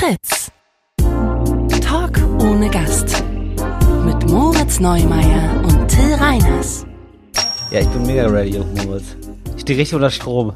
[0.00, 0.50] Fritz.
[1.82, 3.22] Talk ohne Gast.
[4.06, 6.86] Mit Moritz Neumeier und Till Reiners.
[7.70, 9.14] Ja, ich bin mega ready, Moritz.
[9.56, 10.54] Ich stehe richtig unter Strom.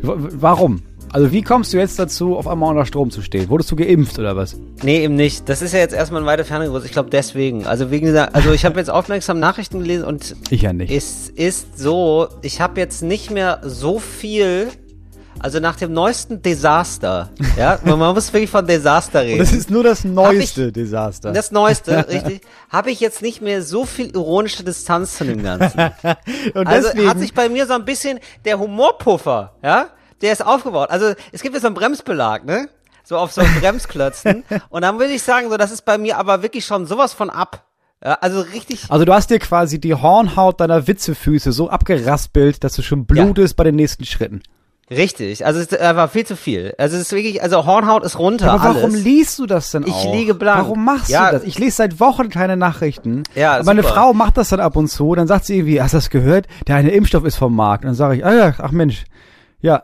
[0.00, 0.82] W warum?
[1.12, 3.50] Also wie kommst du jetzt dazu, auf einmal unter Strom zu stehen?
[3.50, 4.56] Wurdest du geimpft oder was?
[4.82, 5.46] Nee, eben nicht.
[5.46, 7.66] Das ist ja jetzt erstmal ein weiter Ferne Ich glaube deswegen.
[7.66, 10.90] Also wegen dieser, also ich habe jetzt aufmerksam Nachrichten gelesen und Ich ja nicht.
[10.90, 14.68] es ist so, ich habe jetzt nicht mehr so viel,
[15.40, 19.38] also nach dem neuesten Desaster, ja, man muss wirklich von Desaster reden.
[19.38, 21.32] das ist nur das neueste ich- Desaster.
[21.32, 22.40] Das Neueste, richtig,
[22.70, 25.78] habe ich jetzt nicht mehr so viel ironische Distanz zu dem Ganzen.
[26.54, 29.86] Und Also deswegen, hat sich bei mir so ein bisschen der Humorpuffer, ja,
[30.22, 30.90] der ist aufgebaut.
[30.90, 32.68] Also es gibt jetzt so einen Bremsbelag, ne?
[33.04, 34.42] So auf so Bremsklötzen.
[34.68, 37.30] Und dann würde ich sagen, so, das ist bei mir aber wirklich schon sowas von
[37.30, 37.64] ab.
[38.04, 38.84] Ja, also richtig.
[38.88, 43.56] also du hast dir quasi die Hornhaut deiner Witzefüße so abgeraspelt, dass du schon blutest
[43.56, 44.42] bei den nächsten Schritten.
[44.88, 45.44] Richtig.
[45.44, 46.72] Also es einfach viel zu viel.
[46.78, 48.52] Also es ist wirklich, also Hornhaut ist runter.
[48.52, 49.02] Aber warum alles.
[49.02, 50.12] liest du das denn Ich auch?
[50.14, 50.60] liege blank.
[50.60, 51.26] Warum machst Ja.
[51.30, 51.44] du das?
[51.44, 53.24] Ich lese seit Wochen keine Nachrichten.
[53.34, 53.82] Ja, Aber meine.
[53.82, 55.14] Frau macht das dann ab und zu.
[55.16, 56.46] Dann sagt sie irgendwie, hast du das gehört?
[56.68, 57.82] Der eine Impfstoff ist vom Markt.
[57.84, 59.04] Und dann sage ich, ah ja, ach Mensch.
[59.60, 59.82] Ja.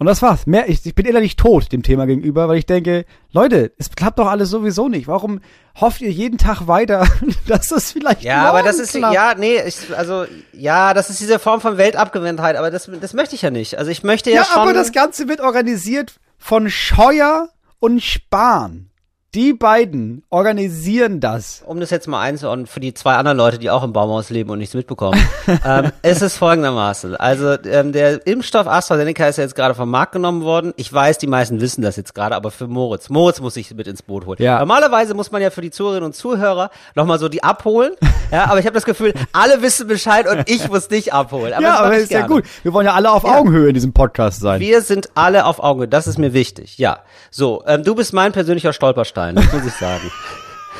[0.00, 0.46] Und das war's.
[0.46, 4.18] Mehr, ich, ich bin innerlich tot dem Thema gegenüber, weil ich denke, Leute, es klappt
[4.18, 5.06] doch alles sowieso nicht.
[5.08, 5.40] Warum
[5.78, 7.06] hofft ihr jeden Tag weiter,
[7.46, 9.14] dass das vielleicht Ja, aber das ist, klappt?
[9.14, 13.34] ja, nee, ich, also, ja, das ist diese Form von Weltabgewandtheit, aber das, das möchte
[13.34, 13.76] ich ja nicht.
[13.76, 14.62] Also ich möchte ja, Ja, schon.
[14.62, 18.89] aber das Ganze wird organisiert von Scheuer und Spahn.
[19.32, 21.62] Die beiden organisieren das.
[21.64, 24.50] um das jetzt mal einzuordnen, für die zwei anderen Leute, die auch im Baumhaus leben
[24.50, 25.22] und nichts mitbekommen,
[25.64, 27.14] ähm, es ist folgendermaßen.
[27.14, 30.74] Also ähm, der Impfstoff AstraZeneca ist ja jetzt gerade vom Markt genommen worden.
[30.76, 33.08] Ich weiß, die meisten wissen das jetzt gerade, aber für Moritz.
[33.08, 34.38] Moritz muss sich mit ins Boot holen.
[34.40, 34.58] Ja.
[34.58, 37.92] Normalerweise muss man ja für die Zuhörerinnen und Zuhörer nochmal so die abholen.
[38.32, 41.52] ja, aber ich habe das Gefühl, alle wissen Bescheid und ich muss dich abholen.
[41.52, 42.34] Aber ja, aber ist ja gerne.
[42.34, 42.44] gut.
[42.64, 44.60] Wir wollen ja alle auf Augenhöhe in diesem Podcast sein.
[44.60, 46.98] Wir sind alle auf Augenhöhe, das ist mir wichtig, ja.
[47.30, 50.10] So, ähm, du bist mein persönlicher Stolperstein, das muss ich sagen.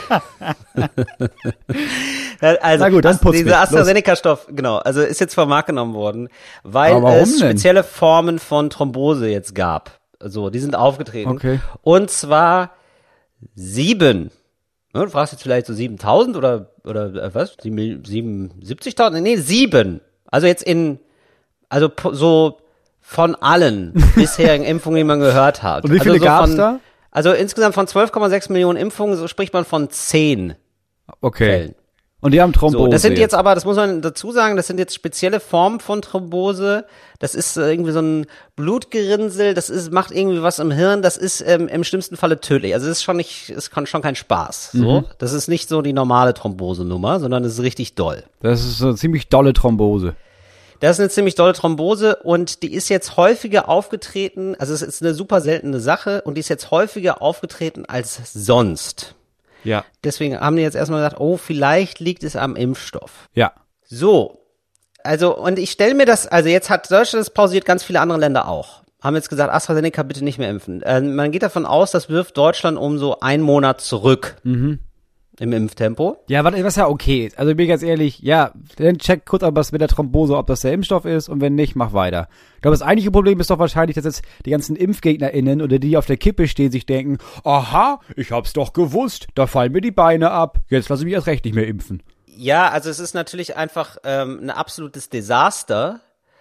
[2.40, 6.28] also, Na gut, dann putz dieser AstraZeneca-Stoff, genau, also ist jetzt vom Markt genommen worden,
[6.62, 7.50] weil es denn?
[7.50, 9.98] spezielle Formen von Thrombose jetzt gab.
[10.22, 11.30] So, die sind aufgetreten.
[11.30, 11.60] Okay.
[11.82, 12.72] Und zwar
[13.54, 14.30] sieben.
[14.92, 17.56] Ne, Du fragst jetzt vielleicht so 7000 oder, oder äh, was?
[17.62, 19.20] Sieben- 77.000?
[19.20, 20.00] Nee, sieben.
[20.26, 20.98] Also jetzt in,
[21.68, 22.58] also so
[23.00, 25.84] von allen bisherigen Impfungen, die man gehört hat.
[25.84, 26.80] Und wie viele also so gab's von, da?
[27.10, 30.54] Also insgesamt von 12,6 Millionen Impfungen, so spricht man von 10
[31.20, 31.44] Okay.
[31.46, 31.74] Fällen.
[32.22, 32.84] Und die haben Thrombose.
[32.84, 35.80] So, das sind jetzt aber, das muss man dazu sagen, das sind jetzt spezielle Formen
[35.80, 36.84] von Thrombose.
[37.18, 38.26] Das ist äh, irgendwie so ein
[38.56, 42.74] Blutgerinnsel, das ist, macht irgendwie was im Hirn, das ist ähm, im schlimmsten Falle tödlich.
[42.74, 44.72] Also das ist schon nicht, ist kon- schon kein Spaß.
[44.72, 48.22] So, das ist nicht so die normale Thrombosenummer, sondern das ist richtig doll.
[48.40, 50.14] Das ist so eine ziemlich dolle Thrombose.
[50.80, 55.02] Das ist eine ziemlich dolle Thrombose und die ist jetzt häufiger aufgetreten, also es ist
[55.02, 59.14] eine super seltene Sache und die ist jetzt häufiger aufgetreten als sonst.
[59.62, 59.84] Ja.
[60.02, 63.28] Deswegen haben die jetzt erstmal gesagt, oh, vielleicht liegt es am Impfstoff.
[63.34, 63.52] Ja.
[63.84, 64.40] So,
[65.04, 68.18] also und ich stelle mir das, also jetzt hat Deutschland das pausiert, ganz viele andere
[68.18, 68.82] Länder auch.
[69.02, 70.82] Haben jetzt gesagt, AstraZeneca bitte nicht mehr impfen.
[70.82, 74.36] Äh, man geht davon aus, das wirft Deutschland um so einen Monat zurück
[75.40, 76.18] im Impftempo.
[76.28, 77.38] Ja, was, was ja okay ist.
[77.38, 80.46] Also ich bin ganz ehrlich, ja, dann check kurz ob das mit der Thrombose, ob
[80.46, 82.28] das der Impfstoff ist und wenn nicht, mach weiter.
[82.56, 85.88] Ich glaube, das eigentliche Problem ist doch wahrscheinlich, dass jetzt die ganzen ImpfgegnerInnen oder die,
[85.88, 89.80] die auf der Kippe stehen, sich denken, aha, ich hab's doch gewusst, da fallen mir
[89.80, 92.02] die Beine ab, jetzt lasse ich mich erst recht nicht mehr impfen.
[92.26, 96.00] Ja, also es ist natürlich einfach ähm, ein absolutes Desaster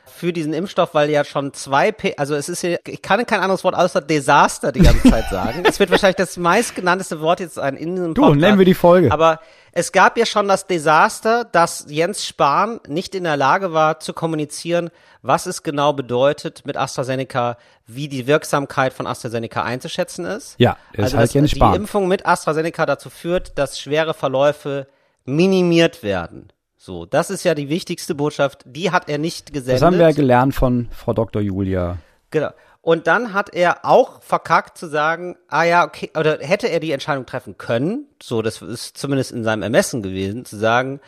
[0.09, 3.39] für diesen Impfstoff, weil ja schon zwei, P also es ist hier, ich kann kein
[3.39, 5.63] anderes Wort außer Desaster die ganze Zeit sagen.
[5.65, 8.39] es wird wahrscheinlich das meistgenannteste Wort jetzt sein in diesem Du, Podcast.
[8.41, 9.11] nennen wir die Folge.
[9.11, 9.39] Aber
[9.71, 14.13] es gab ja schon das Desaster, dass Jens Spahn nicht in der Lage war zu
[14.13, 14.89] kommunizieren,
[15.21, 20.55] was es genau bedeutet mit AstraZeneca, wie die Wirksamkeit von AstraZeneca einzuschätzen ist.
[20.57, 21.75] Ja, ist also dass Jens die Spahn.
[21.75, 24.87] Impfung mit AstraZeneca dazu führt, dass schwere Verläufe
[25.25, 26.49] minimiert werden.
[26.81, 28.63] So, das ist ja die wichtigste Botschaft.
[28.65, 29.81] Die hat er nicht gesendet.
[29.81, 31.41] Das haben wir ja gelernt von Frau Dr.
[31.41, 31.97] Julia.
[32.31, 32.51] Genau.
[32.81, 36.93] Und dann hat er auch verkackt zu sagen, ah ja, okay, oder hätte er die
[36.93, 41.01] Entscheidung treffen können, so, das ist zumindest in seinem Ermessen gewesen, zu sagen,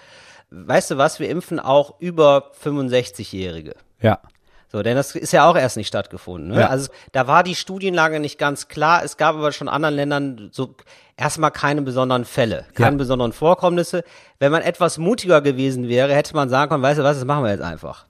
[0.50, 3.76] weißt du was, wir impfen auch über 65-Jährige.
[4.02, 4.20] Ja.
[4.68, 6.50] So, denn das ist ja auch erst nicht stattgefunden.
[6.50, 6.62] Ne?
[6.62, 6.68] Ja.
[6.68, 9.04] Also da war die Studienlage nicht ganz klar.
[9.04, 10.76] Es gab aber schon in anderen Ländern so
[11.22, 12.98] erstmal keine besonderen Fälle, keine Ja.
[12.98, 14.04] besonderen Vorkommnisse.
[14.40, 17.44] Wenn man etwas mutiger gewesen wäre, hätte man sagen können, weißt du was, das machen
[17.44, 18.06] wir jetzt einfach.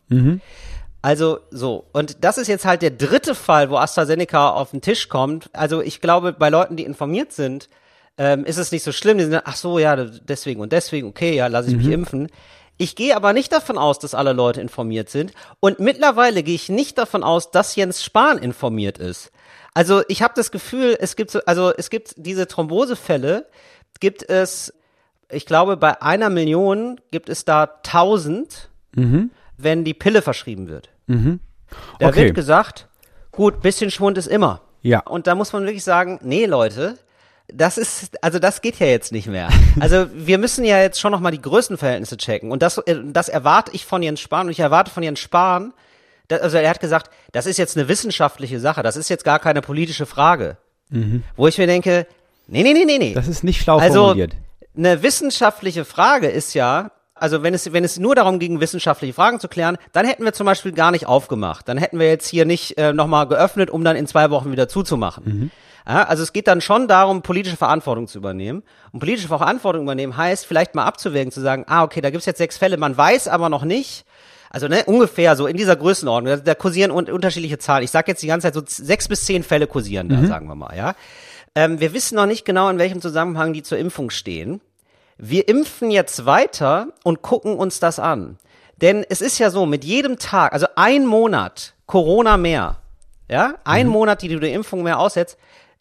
[1.03, 5.09] Also so, und das ist jetzt halt der dritte Fall, wo AstraZeneca auf den Tisch
[5.09, 5.49] kommt.
[5.53, 7.69] Also ich glaube, bei Leuten, die informiert sind,
[8.17, 9.17] ähm, ist es nicht so schlimm.
[9.17, 12.27] Die sind, ach so, ja, deswegen und deswegen, okay, ja, lasse ich mich impfen.
[12.77, 15.33] Ich gehe aber nicht davon aus, dass alle Leute informiert sind.
[15.59, 19.31] Und mittlerweile gehe ich nicht davon aus, dass Jens Spahn informiert ist.
[19.73, 23.47] Also ich habe das Gefühl, es gibt so, also es gibt diese Thrombosefälle,
[23.99, 24.73] gibt es,
[25.29, 28.69] ich glaube, bei einer Million gibt es da tausend,
[29.57, 30.89] wenn die Pille verschrieben wird.
[31.07, 32.25] Da Okay.
[32.25, 32.87] wird gesagt,
[33.31, 34.61] gut, bisschen Schwund ist immer.
[34.81, 34.99] Ja.
[35.01, 36.97] Und da muss man wirklich sagen, nee, Leute,
[37.47, 39.47] das ist, also das geht ja jetzt nicht mehr.
[39.79, 42.51] Also wir müssen ja jetzt schon nochmal die Größenverhältnisse checken.
[42.51, 44.47] Und das, äh, das erwarte ich von Jens Spahn.
[44.47, 45.73] Und ich erwarte von Jens Spahn, da,
[46.31, 49.61] also er hat gesagt, das ist jetzt eine wissenschaftliche Sache, das ist jetzt gar keine
[49.61, 50.57] politische Frage.
[51.37, 52.05] Wo ich mir denke,
[52.47, 53.13] nee, nee, nee, nee, nee.
[53.13, 54.33] Das ist nicht schlau Also formuliert.
[54.75, 59.39] eine wissenschaftliche Frage ist ja, also wenn es, wenn es nur darum ging, wissenschaftliche Fragen
[59.39, 61.69] zu klären, dann hätten wir zum Beispiel gar nicht aufgemacht.
[61.69, 64.67] Dann hätten wir jetzt hier nicht äh, nochmal geöffnet, um dann in zwei Wochen wieder
[64.67, 65.51] zuzumachen.
[65.87, 68.61] Ja, also es geht dann schon darum, politische Verantwortung zu übernehmen.
[68.91, 72.37] Und politische Verantwortung übernehmen heißt, vielleicht mal abzuwägen, zu sagen, ah, okay, da gibt's jetzt
[72.39, 74.03] sechs Fälle, man weiß aber noch nicht,
[74.51, 77.85] also ne, ungefähr so in dieser Größenordnung, da, da kursieren un unterschiedliche Zahlen.
[77.85, 80.55] Ich sage jetzt die ganze Zeit so sechs bis zehn Fälle kursieren da, sagen wir
[80.55, 80.93] mal, ja.
[81.55, 84.61] Ähm, wir wissen noch nicht genau, in welchem Zusammenhang die zur Impfung stehen.
[85.17, 88.37] Wir impfen jetzt weiter und gucken uns das an.
[88.77, 92.77] Denn es ist ja so, mit jedem Tag, also ein Monat Corona mehr,
[93.29, 95.37] ja, ein Monat, die du die Impfung mehr aussetzt,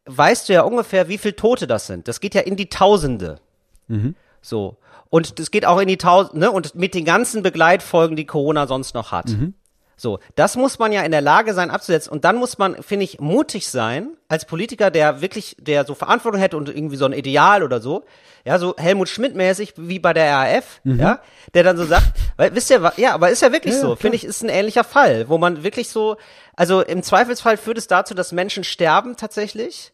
[0.07, 2.09] weißt du ja ungefähr, wie viel Tote das sind.
[2.09, 3.41] Das geht ja in die Tausende.
[4.43, 4.77] So.
[5.11, 6.51] Und das geht auch in die Tausend, ne?
[6.51, 9.29] Und mit den ganzen Begleitfolgen, die Corona sonst noch hat.
[9.97, 12.11] So, das muss man ja in der Lage sein abzusetzen.
[12.11, 16.41] Und dann muss man, finde ich, mutig sein als Politiker, der wirklich, der so Verantwortung
[16.41, 18.05] hätte und irgendwie so ein Ideal oder so.
[18.47, 21.21] Ja, so Helmut Schmidt-mäßig wie bei der RAF, ja,
[21.53, 22.07] der dann so sagt,
[22.39, 24.85] weil, wisst ihr, ja, aber ist ja wirklich Ja, so, finde ich, ist ein ähnlicher
[24.85, 26.17] Fall, wo man wirklich so,
[26.57, 29.93] also im Zweifelsfall führt es dazu, dass Menschen sterben tatsächlich.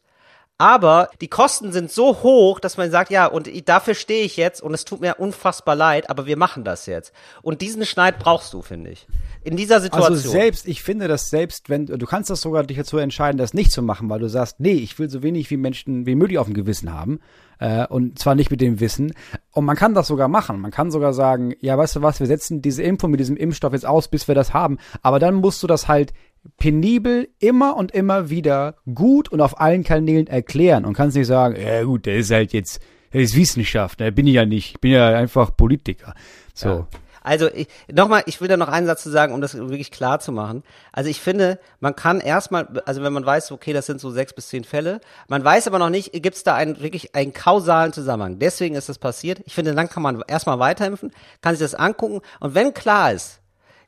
[0.59, 4.63] Aber die Kosten sind so hoch, dass man sagt, ja, und dafür stehe ich jetzt
[4.63, 7.13] und es tut mir unfassbar leid, aber wir machen das jetzt.
[7.43, 9.07] Und diesen Schneid brauchst du, finde ich.
[9.45, 10.15] In dieser Situation.
[10.15, 13.53] Also selbst, ich finde das selbst, wenn, du kannst das sogar dich dazu entscheiden, das
[13.53, 16.39] nicht zu machen, weil du sagst, nee, ich will so wenig wie Menschen wie möglich
[16.39, 17.21] auf dem Gewissen haben.
[17.59, 19.13] Äh, und zwar nicht mit dem Wissen.
[19.53, 20.61] Und man kann das sogar machen.
[20.61, 23.73] Man kann sogar sagen, ja, weißt du was, wir setzen diese Impfung mit diesem Impfstoff
[23.73, 24.79] jetzt aus, bis wir das haben.
[25.03, 26.13] Aber dann musst du das halt
[26.57, 31.57] penibel immer und immer wieder gut und auf allen Kanälen erklären und kannst nicht sagen,
[31.61, 32.81] ja gut, der ist halt jetzt,
[33.13, 36.15] der ist Wissenschaft, der bin ich ja nicht, ich bin ja einfach Politiker.
[36.55, 36.87] So.
[37.27, 40.21] Also ich, nochmal, ich will da noch einen Satz zu sagen, um das wirklich klar
[40.21, 40.63] zu machen.
[40.93, 44.33] Also ich finde, man kann erstmal, also wenn man weiß, okay, das sind so sechs
[44.33, 47.93] bis zehn Fälle, man weiß aber noch nicht, gibt es da einen wirklich einen kausalen
[47.93, 48.39] Zusammenhang.
[48.39, 49.41] Deswegen ist das passiert.
[49.45, 51.11] Ich finde, dann kann man erstmal weiterhelfen,
[51.41, 53.41] kann sich das angucken und wenn klar ist,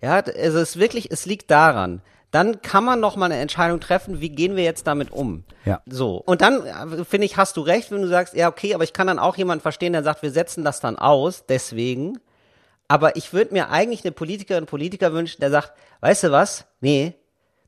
[0.02, 3.80] ja, also es ist wirklich, es liegt daran, dann kann man noch mal eine Entscheidung
[3.80, 5.44] treffen, wie gehen wir jetzt damit um.
[5.64, 5.80] Ja.
[5.86, 6.16] So.
[6.16, 8.92] Und dann, äh, finde ich, hast du recht, wenn du sagst, ja, okay, aber ich
[8.92, 12.18] kann dann auch jemanden verstehen, der sagt, wir setzen das dann aus, deswegen.
[12.86, 16.66] Aber ich würde mir eigentlich eine Politikerin und Politiker wünschen, der sagt, weißt du was?
[16.80, 17.14] Nee,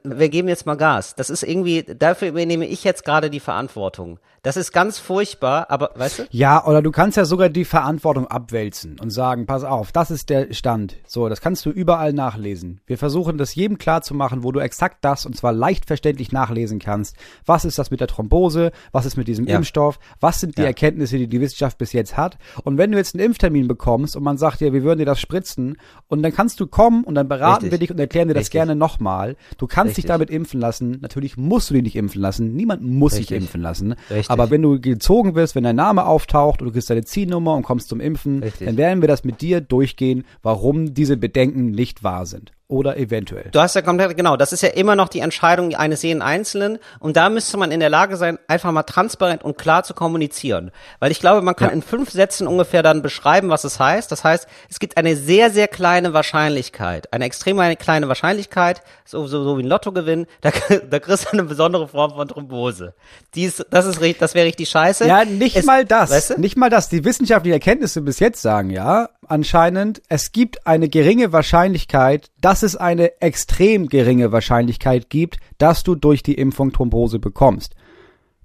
[0.03, 1.15] wir geben jetzt mal Gas.
[1.15, 4.19] Das ist irgendwie, dafür übernehme ich jetzt gerade die Verantwortung.
[4.43, 6.23] Das ist ganz furchtbar, aber weißt du?
[6.31, 10.31] Ja, oder du kannst ja sogar die Verantwortung abwälzen und sagen, pass auf, das ist
[10.31, 10.97] der Stand.
[11.07, 12.81] So, das kannst du überall nachlesen.
[12.87, 16.33] Wir versuchen das jedem klar zu machen, wo du exakt das und zwar leicht verständlich
[16.33, 17.17] nachlesen kannst.
[17.45, 18.71] Was ist das mit der Thrombose?
[18.93, 19.57] Was ist mit diesem Ja.
[19.57, 19.99] Impfstoff?
[20.21, 20.69] Was sind die Ja.
[20.69, 22.39] Erkenntnisse, die die Wissenschaft bis jetzt hat?
[22.65, 25.21] Und wenn du jetzt einen Impftermin bekommst und man sagt dir, wir würden dir das
[25.21, 25.77] spritzen
[26.09, 27.73] und dann kannst du kommen und dann beraten Richtig.
[27.73, 28.53] wir dich und erklären dir das Richtig.
[28.53, 29.37] gerne nochmal.
[29.59, 30.09] Du kannst dich Richtig.
[30.09, 30.99] damit impfen lassen.
[31.03, 32.55] Natürlich musst du dich nicht impfen lassen.
[32.55, 33.95] Niemand muss sich impfen lassen.
[34.09, 34.30] Richtig.
[34.31, 37.65] Aber wenn du gezogen wirst, wenn dein Name auftaucht und du kriegst deine Zielnummer und
[37.65, 38.65] kommst zum Impfen, Richtig.
[38.65, 42.53] dann werden wir das mit dir durchgehen, warum diese Bedenken nicht wahr sind.
[42.71, 43.49] Oder eventuell.
[43.51, 46.79] Du hast ja komplett, genau, das ist ja immer noch die Entscheidung eines jeden Einzelnen.
[47.01, 50.71] Und da müsste man in der Lage sein, einfach mal transparent und klar zu kommunizieren.
[51.01, 51.75] Weil ich glaube, man kann Ja.
[51.75, 54.13] in fünf Sätzen ungefähr dann beschreiben, was es heißt.
[54.13, 59.43] Das heißt, es gibt eine sehr, sehr kleine Wahrscheinlichkeit, eine extrem kleine Wahrscheinlichkeit, so, so,
[59.43, 60.51] so wie ein Lottogewinn, da,
[60.89, 62.95] da kriegst du eine besondere Form von Thrombose.
[63.35, 65.07] Die ist, das ist richtig, das wäre richtig scheiße.
[65.09, 66.11] Ja, nicht Es- mal das.
[66.11, 66.41] Weißt du?
[66.41, 66.89] Nicht mal das.
[66.89, 72.77] Die wissenschaftlichen Erkenntnisse bis jetzt sagen ja, anscheinend, es gibt eine geringe Wahrscheinlichkeit, dass es
[72.77, 77.75] eine extrem geringe Wahrscheinlichkeit gibt, dass du durch die Impfung Thrombose bekommst.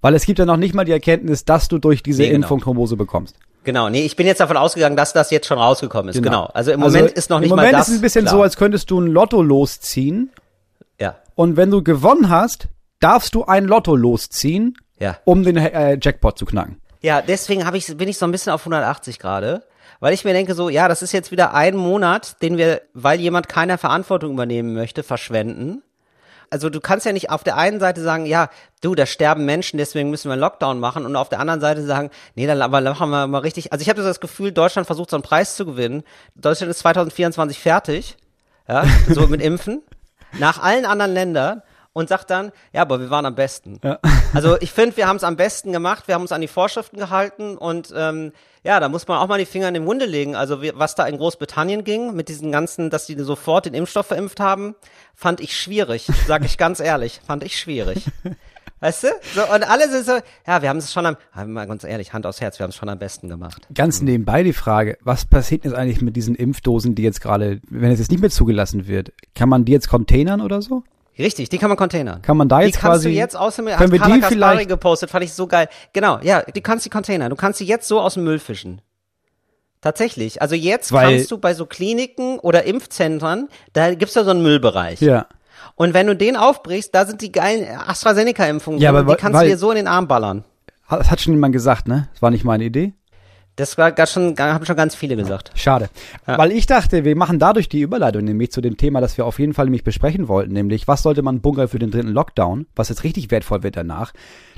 [0.01, 2.44] Weil es gibt ja noch nicht mal die Erkenntnis, dass du durch diese Nee, genau.
[2.46, 3.36] Impfung Thrombose bekommst.
[3.63, 6.22] Genau, nee, ich bin jetzt davon ausgegangen, dass das jetzt schon rausgekommen ist.
[6.22, 6.46] Genau.
[6.54, 7.88] Also im Also Moment ist noch nicht Im mal Moment das.
[7.88, 8.36] ist es ein bisschen klar.
[8.36, 10.32] so, als könntest du ein Lotto losziehen
[11.01, 12.68] Ja, und wenn du gewonnen hast,
[13.00, 15.18] darfst du ein Lotto losziehen, ja.
[15.25, 16.80] um den äh, Jackpot zu knacken.
[17.01, 19.63] Ja, deswegen hab ich, bin ich so ein bisschen auf 180 gerade,
[20.00, 23.20] weil ich mir denke so, ja, das ist jetzt wieder ein Monat, den wir, weil
[23.20, 25.82] jemand keine Verantwortung übernehmen möchte, verschwenden.
[26.50, 28.50] Also du kannst ja nicht auf der einen Seite sagen, ja,
[28.82, 31.84] du, da sterben Menschen, deswegen müssen wir einen Lockdown machen und auf der anderen Seite
[31.84, 33.74] sagen, nee, dann aber machen wir mal richtig.
[33.74, 36.04] Also ich habe das Gefühl, Deutschland versucht so einen Preis zu gewinnen.
[36.36, 38.18] Deutschland ist 2024 fertig,
[38.68, 39.82] ja, so mit Impfen,
[40.40, 41.62] nach allen anderen Ländern
[41.96, 43.80] und sagt dann, ja, aber wir waren am besten.
[43.82, 44.00] Ja.
[44.34, 46.98] Also ich finde, wir haben es am besten gemacht, wir haben uns an die Vorschriften
[46.98, 48.34] gehalten und ähm,
[48.64, 50.36] ja, da muss man auch mal die Finger in den Wunde legen.
[50.36, 54.08] Also wie, was da in Großbritannien ging, mit diesen ganzen, dass die sofort den Impfstoff
[54.08, 54.75] verimpft haben,
[55.14, 58.06] fand ich schwierig, sag ich ganz ehrlich, fand ich schwierig.
[58.82, 59.08] Weißt du?
[59.34, 61.16] So, und alle sind so, ja, wir haben es schon am,
[61.54, 63.66] mal ganz ehrlich, Hand aufs Herz, wir haben es schon am besten gemacht.
[63.74, 67.92] Ganz nebenbei die Frage, was passiert jetzt eigentlich mit diesen Impfdosen, die jetzt gerade, wenn
[67.92, 70.84] es jetzt nicht mehr zugelassen wird, kann man die jetzt containern oder so?
[71.17, 72.22] Richtig, die kann man containern.
[72.22, 74.22] Kann man da die jetzt kannst quasi, du jetzt aus dem, können wir Carla die
[74.22, 75.69] Kaspari vielleicht- gepostet, fand ich so geil.
[75.93, 77.29] Genau, ja, die kannst die containern.
[77.29, 78.81] Du kannst sie jetzt so aus dem Müll fischen.
[79.81, 80.41] Tatsächlich.
[80.41, 84.41] Also jetzt Weil- kannst du bei so Kliniken oder Impfzentren, da gibt's ja so einen
[84.41, 85.01] Müllbereich.
[85.01, 85.27] ja.
[85.77, 89.36] Und wenn du den aufbrichst, da sind die geilen AstraZeneca-Impfungen Ja, aber die weil- kannst
[89.36, 90.45] du weil- dir so in den Arm ballern.
[90.89, 92.07] Das hat schon jemand gesagt, ne?
[92.13, 92.93] Das war nicht meine Idee.
[93.58, 95.52] Das war ganz schon, haben schon ganz viele gesagt.
[95.56, 95.90] Schade.
[96.26, 99.40] Weil ich dachte, wir machen dadurch die Überleitung nämlich zu dem Thema, das wir auf
[99.40, 102.90] jeden Fall nämlich besprechen wollten, nämlich was sollte man bunkern für den dritten Lockdown, was
[102.90, 104.12] jetzt richtig wertvoll wird danach.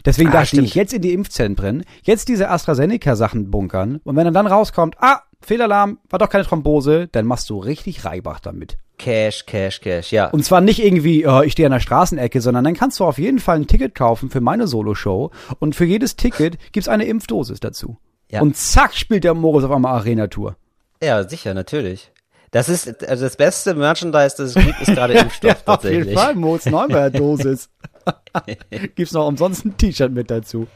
[0.05, 0.67] Deswegen Ah, dachte stimmt.
[0.67, 5.21] ich, jetzt in die Impfzentren, jetzt diese AstraZeneca-Sachen bunkern und wenn dann, dann rauskommt, ah,
[5.41, 8.77] Fehlalarm, war doch keine Thrombose, dann machst du richtig Reibach damit.
[8.97, 10.29] Cash, Cash, Cash, ja.
[10.31, 13.19] Und zwar nicht irgendwie, äh, ich stehe an der Straßenecke, sondern dann kannst du auf
[13.19, 17.59] jeden Fall ein Ticket kaufen für meine Solo-Show und für jedes Ticket gibt's eine Impfdosis
[17.59, 17.97] dazu.
[18.31, 18.41] Ja.
[18.41, 20.55] Und zack, spielt der Moritz auf einmal Arena-Tour.
[21.01, 22.11] ja, sicher, natürlich.
[22.51, 26.13] Das ist, also das beste Merchandise, das es gibt, ist gerade Impfstoff Auf jeden tatsächlich.
[26.17, 27.69] Fall, Moritz Neumeier Dosis.
[28.95, 30.67] Gibt's noch umsonst ein T-Shirt mit dazu.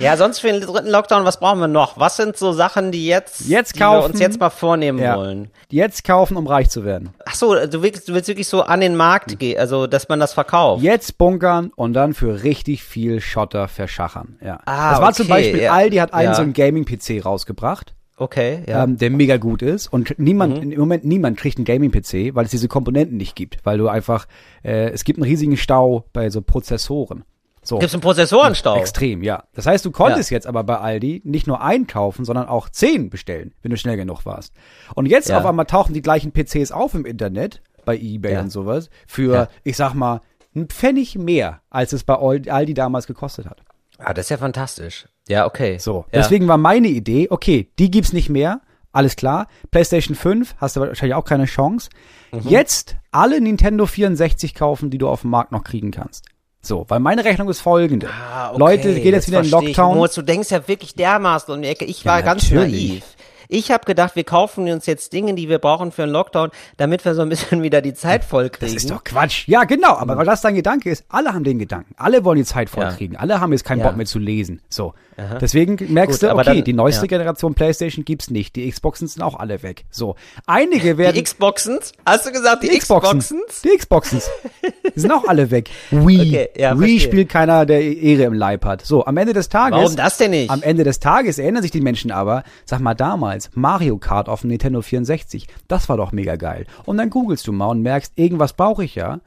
[0.00, 1.98] Ja, sonst für den dritten Lockdown, was brauchen wir noch?
[1.98, 4.12] Was sind so Sachen, die jetzt, Jetzt die wir kaufen.
[4.12, 5.16] uns jetzt mal vornehmen Ja.
[5.16, 5.50] wollen?
[5.70, 7.10] Jetzt kaufen, um reich zu werden.
[7.26, 10.20] Ach so, du willst, du willst wirklich so an den Markt gehen, also dass man
[10.20, 10.82] das verkauft.
[10.84, 14.38] Jetzt bunkern und dann für richtig viel Schotter verschachern.
[14.40, 14.60] Ja.
[14.66, 15.72] Ah, das war zum okay, Beispiel, ja.
[15.72, 16.34] Aldi hat einen Ja.
[16.34, 17.94] so einen Gaming-PC rausgebracht.
[18.16, 18.82] Okay, ja.
[18.84, 20.72] ähm, der mega gut ist und niemand Mhm.
[20.72, 23.88] im Moment niemand kriegt einen Gaming PC, weil es diese Komponenten nicht gibt, weil du
[23.88, 24.26] einfach
[24.64, 27.24] äh, es gibt einen riesigen Stau bei so Prozessoren.
[27.68, 28.76] So Gibt's einen Prozessorenstau?
[28.78, 29.44] extrem, ja.
[29.54, 33.52] Das heißt, du konntest jetzt aber bei Aldi nicht nur einkaufen, sondern auch zehn bestellen,
[33.60, 34.54] wenn du schnell genug warst.
[34.94, 35.38] Und jetzt Ja.
[35.38, 38.40] auf einmal tauchen die gleichen PCs auf im Internet bei eBay Ja.
[38.40, 39.48] und sowas für Ja.
[39.64, 40.22] ich sag mal
[40.56, 43.60] ein Pfennig mehr, als es bei Aldi damals gekostet hat.
[43.98, 45.06] Ah, das ist ja fantastisch.
[45.28, 45.76] Ja, okay.
[45.78, 46.20] So, ja.
[46.20, 49.46] deswegen war meine Idee, okay, die gibt's nicht mehr, alles klar.
[49.70, 51.90] PlayStation 5 hast du wahrscheinlich auch keine Chance.
[52.32, 52.40] Mhm.
[52.48, 56.24] Jetzt alle Nintendo 64 kaufen, die du auf dem Markt noch kriegen kannst.
[56.60, 58.08] So, weil meine Rechnung ist folgende.
[58.10, 59.50] Ah, okay, Leute gehen jetzt wieder in ich.
[59.50, 59.96] Lockdown.
[59.96, 61.84] Moritz, du denkst ja wirklich dermaßen um die Ecke.
[61.84, 62.90] Ich Ja, war ganz natürlich.
[62.90, 63.04] naiv.
[63.48, 67.04] Ich habe gedacht, wir kaufen uns jetzt Dinge, die wir brauchen für einen Lockdown, damit
[67.04, 68.72] wir so ein bisschen wieder die Zeit voll kriegen.
[68.72, 69.48] Das ist doch Quatsch.
[69.48, 71.94] Ja, genau, aber weil das dein Gedanke ist, alle haben den Gedanken.
[71.96, 72.92] Alle wollen die Zeit voll Ja.
[72.92, 73.16] kriegen.
[73.16, 73.86] Alle haben jetzt keinen Ja.
[73.88, 74.60] Bock mehr zu lesen.
[74.68, 74.94] So.
[75.40, 77.08] Deswegen merkst Gut, du, okay, dann- die neueste ja.
[77.08, 78.54] Generation PlayStation gibt's nicht.
[78.54, 79.84] Die Xboxen sind auch alle weg.
[79.90, 80.14] So.
[80.46, 81.16] Einige werden.
[81.16, 81.92] die Xboxens?
[82.06, 83.18] Hast du gesagt, die, Die Xboxen.
[83.18, 83.62] Xboxens?
[83.62, 84.30] Die Xboxens.
[84.94, 85.70] Die sind auch alle weg.
[85.90, 86.20] Wii.
[86.20, 88.84] Okay, ja, Wii spielt keiner, der Ehre im Leib hat.
[88.84, 89.78] So, am Ende des Tages.
[89.78, 90.50] Warum das denn nicht?
[90.50, 94.42] Am Ende des Tages erinnern sich die Menschen aber, sag mal damals, Mario Kart auf
[94.42, 95.46] dem Nintendo 64.
[95.68, 96.66] Das war doch mega geil.
[96.84, 99.20] Und dann googelst du mal und merkst, irgendwas brauche ich ja.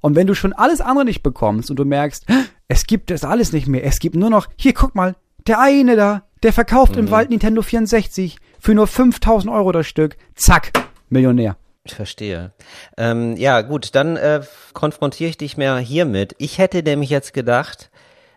[0.00, 2.24] Und wenn du schon alles andere nicht bekommst und du merkst,
[2.68, 5.96] es gibt das alles nicht mehr, es gibt nur noch, hier guck mal, der eine
[5.96, 6.98] da, der verkauft Mhm.
[7.00, 10.16] im Wald Nintendo 64 für nur 5000 Euro das Stück.
[10.34, 10.72] Zack,
[11.08, 11.56] Millionär.
[11.84, 12.52] Ich verstehe.
[12.98, 14.42] Ähm, ja, gut, dann äh,
[14.74, 16.34] konfrontiere ich dich mehr hiermit.
[16.38, 17.90] Ich hätte nämlich jetzt gedacht,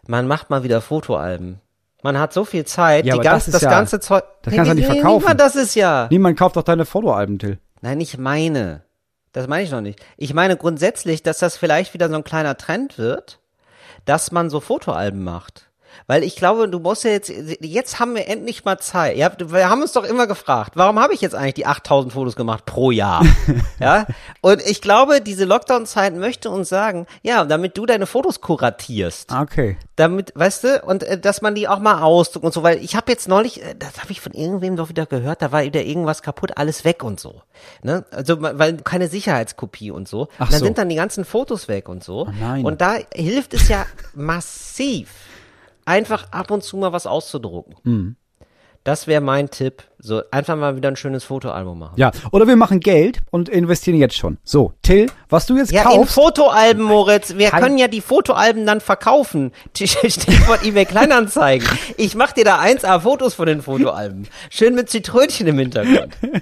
[0.08, 1.60] man macht mal wieder Fotoalben.
[2.04, 4.24] Man hat so viel Zeit, Ja, die aber ganz, das das, ja- ganze Zeug.
[4.42, 5.26] das kannst du Nee, nicht verkaufen.
[5.26, 6.08] Mal das ist ja.
[6.10, 7.60] Niemand kauft doch deine Fotoalben, Till.
[7.82, 8.84] Nein, ich meine.
[9.34, 10.00] Das meine ich noch nicht.
[10.18, 13.40] Ich meine grundsätzlich, dass das vielleicht wieder so ein kleiner Trend wird,
[14.06, 15.71] dass man so Fotoalben macht.
[16.08, 19.18] Weil ich glaube, du musst ja jetzt, jetzt haben wir endlich mal Zeit.
[19.18, 22.36] Ja, wir haben uns doch immer gefragt, warum habe ich jetzt eigentlich die 8000 Fotos
[22.36, 23.26] gemacht pro Jahr?
[23.80, 24.06] ja,
[24.42, 29.78] und ich glaube, diese Lockdown-Zeit möchte uns sagen, ja, damit du deine Fotos kuratierst Okay.
[29.96, 32.96] damit, weißt du, und äh, dass man die auch mal ausdruckt und so, weil ich
[32.96, 35.84] habe jetzt neulich, äh, das habe ich von irgendwem doch wieder gehört, da war wieder
[35.84, 37.42] irgendwas kaputt, alles weg und so,
[37.84, 38.06] ne?
[38.12, 40.28] Also weil keine Sicherheitskopie und so.
[40.38, 40.66] Ach und dann so.
[40.66, 42.28] sind dann die ganzen Fotos weg und so.
[42.40, 42.66] nein.
[42.66, 45.10] Und da hilft es ja massiv,
[45.86, 47.76] einfach ab und zu mal was auszudrucken.
[47.84, 48.16] Mhm.
[48.84, 49.84] Das wäre mein Tipp.
[50.00, 51.94] So einfach mal wieder ein schönes Fotoalbum machen.
[51.98, 54.40] Ja, oder wir machen Geld und investieren jetzt schon.
[54.44, 57.36] So, Till, was du jetzt Ja, in kaufst, Fotoalben, Moritz.
[57.38, 59.52] Wir können ja die Fotoalben dann verkaufen.
[59.76, 61.68] Stichwort eBay Kleinanzeigen.
[61.98, 64.28] Ich mach dir da 1A Fotos von den Fotoalben.
[64.50, 66.18] Schön mit Zitrönchen im Hintergrund.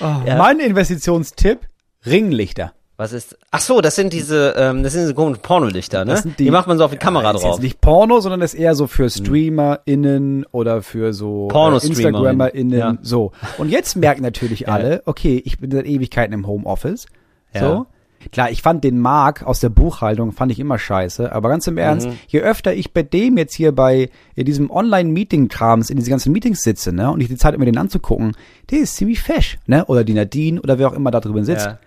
[0.00, 0.36] ja.
[0.36, 1.60] mein Investitionstipp,
[2.04, 2.74] Ringlichter.
[2.96, 3.36] Was ist?
[3.50, 6.12] Ach so, das sind diese, ähm, das sind diese komischen Pornolichter, ne?
[6.12, 7.54] Das sind die, macht man so auf die Kamera Das ist drauf.
[7.56, 12.78] jetzt nicht Porno, sondern das ist eher so für StreamerInnen oder für so äh, InstagrammerInnen.
[12.78, 12.96] ja.
[13.02, 13.32] So.
[13.58, 17.06] Und jetzt merken natürlich alle, okay, ich bin seit Ewigkeiten im Homeoffice.
[17.52, 17.58] So.
[17.60, 17.86] Ja.
[18.32, 21.30] Klar, ich fand den Mark aus der Buchhaltung, fand ich immer scheiße.
[21.32, 22.12] Aber ganz im Ernst, Mhm.
[22.28, 26.62] je öfter ich bei dem jetzt hier bei in diesem Online-Meeting-Krams, in diese ganzen Meetings
[26.62, 28.34] sitze, ne, und ich die Zeit, mir den anzugucken,
[28.70, 29.84] der ist ziemlich fesch, ne?
[29.86, 31.66] Oder die Nadine oder wer auch immer da drüben sitzt.
[31.66, 31.78] Ja.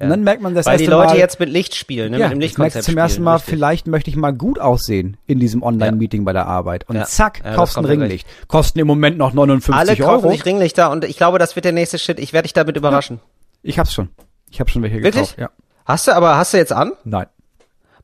[0.00, 2.18] Und dann merkt man das Weil erste die Leute Mal, jetzt mit Licht spielen, ne?
[2.18, 3.50] ja, mit dem Lichtkonzept zum ersten Mal, richtig.
[3.54, 6.88] vielleicht möchte ich mal gut aussehen in diesem Online-Meeting bei der Arbeit.
[6.88, 7.04] Und Ja.
[7.04, 8.26] zack, Ja, kaufst ein ja Ringlicht.
[8.46, 10.30] Kosten im Moment noch 59 Alle kaufen Euro.
[10.32, 12.20] sich Ringlichter und ich glaube, das wird der nächste Shit.
[12.20, 13.20] Ich werde dich damit überraschen.
[13.62, 14.08] Ich hab's schon.
[14.50, 15.36] Ich hab schon welche Wirklich?
[15.36, 15.38] gekauft.
[15.38, 15.50] Ja.
[15.84, 16.92] Hast du aber, hast du jetzt an?
[17.04, 17.26] Nein.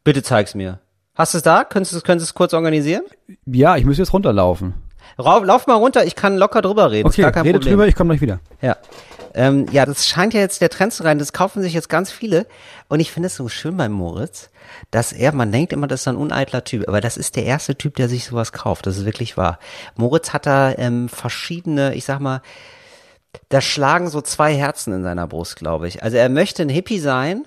[0.02, 0.80] Bitte zeig's mir.
[1.14, 1.62] Hast du es da?
[1.62, 3.02] Könntest du es kurz organisieren?
[3.46, 4.74] Ja, ich müsste jetzt runterlaufen.
[5.16, 7.06] Rauf, lauf mal runter, ich kann locker drüber reden.
[7.06, 7.60] Okay, rede Problem.
[7.60, 8.40] drüber, ich komme gleich wieder.
[8.60, 8.76] Ja.
[9.34, 11.18] Ähm, ja, das scheint ja jetzt der Trend zu sein.
[11.18, 12.46] Das kaufen sich jetzt ganz viele.
[12.88, 14.50] Und ich finde es so schön bei Moritz,
[14.90, 17.76] dass er, man denkt immer, das ist ein uneitler Typ, aber das ist der erste
[17.76, 18.86] Typ, der sich sowas kauft.
[18.86, 19.58] Das ist wirklich wahr.
[19.96, 22.42] Moritz hat da ähm, verschiedene, ich sag mal,
[23.48, 26.02] da schlagen so zwei Herzen in seiner Brust, glaube ich.
[26.02, 27.44] Also er möchte ein Hippie sein,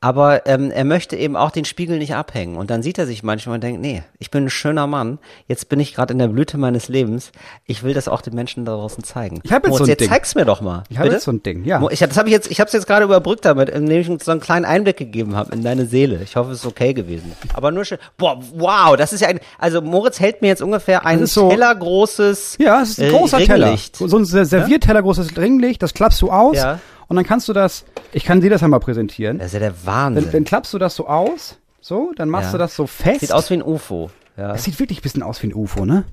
[0.00, 2.56] aber ähm, er möchte eben auch den Spiegel nicht abhängen.
[2.56, 5.18] Und dann sieht er sich manchmal und denkt, nee, ich bin ein schöner Mann.
[5.48, 7.32] Jetzt bin ich gerade in der Blüte meines Lebens.
[7.66, 9.40] Ich will das auch den Menschen da draußen zeigen.
[9.42, 10.08] Ich hab jetzt Moritz, so ein jetzt Ding.
[10.08, 10.84] zeig's mir doch mal.
[10.88, 11.84] Ich habe jetzt so ein Ding, ja.
[11.90, 14.08] Ich, hab- das habe ich jetzt, ich habe es jetzt gerade überbrückt damit, indem ich
[14.08, 16.20] uns so einen kleinen Einblick gegeben habe in deine Seele.
[16.22, 17.32] Ich hoffe, es ist okay gewesen.
[17.54, 17.98] Aber nur schön.
[18.16, 19.40] Boah, wow, das ist ja ein.
[19.58, 22.56] Also Moritz hält mir jetzt ungefähr ein so- tellergroßes.
[22.60, 23.94] Ja, es ist ein äh, großer Ringlicht.
[23.98, 24.10] Teller.
[24.10, 26.78] So ein Ser- Servierteller großes Ringlicht, das klappst du aus Ja.
[27.08, 29.38] Und dann kannst du das, ich kann dir das einmal präsentieren.
[29.38, 30.24] Das ist ja der Wahnsinn.
[30.24, 32.52] Dann, dann klappst du das so aus, so, dann machst Ja.
[32.52, 33.20] du das so fest.
[33.20, 34.10] Sieht aus wie ein UFO.
[34.36, 34.48] Ja.
[34.52, 36.04] das sieht wirklich ein bisschen aus wie ein UFO, ne?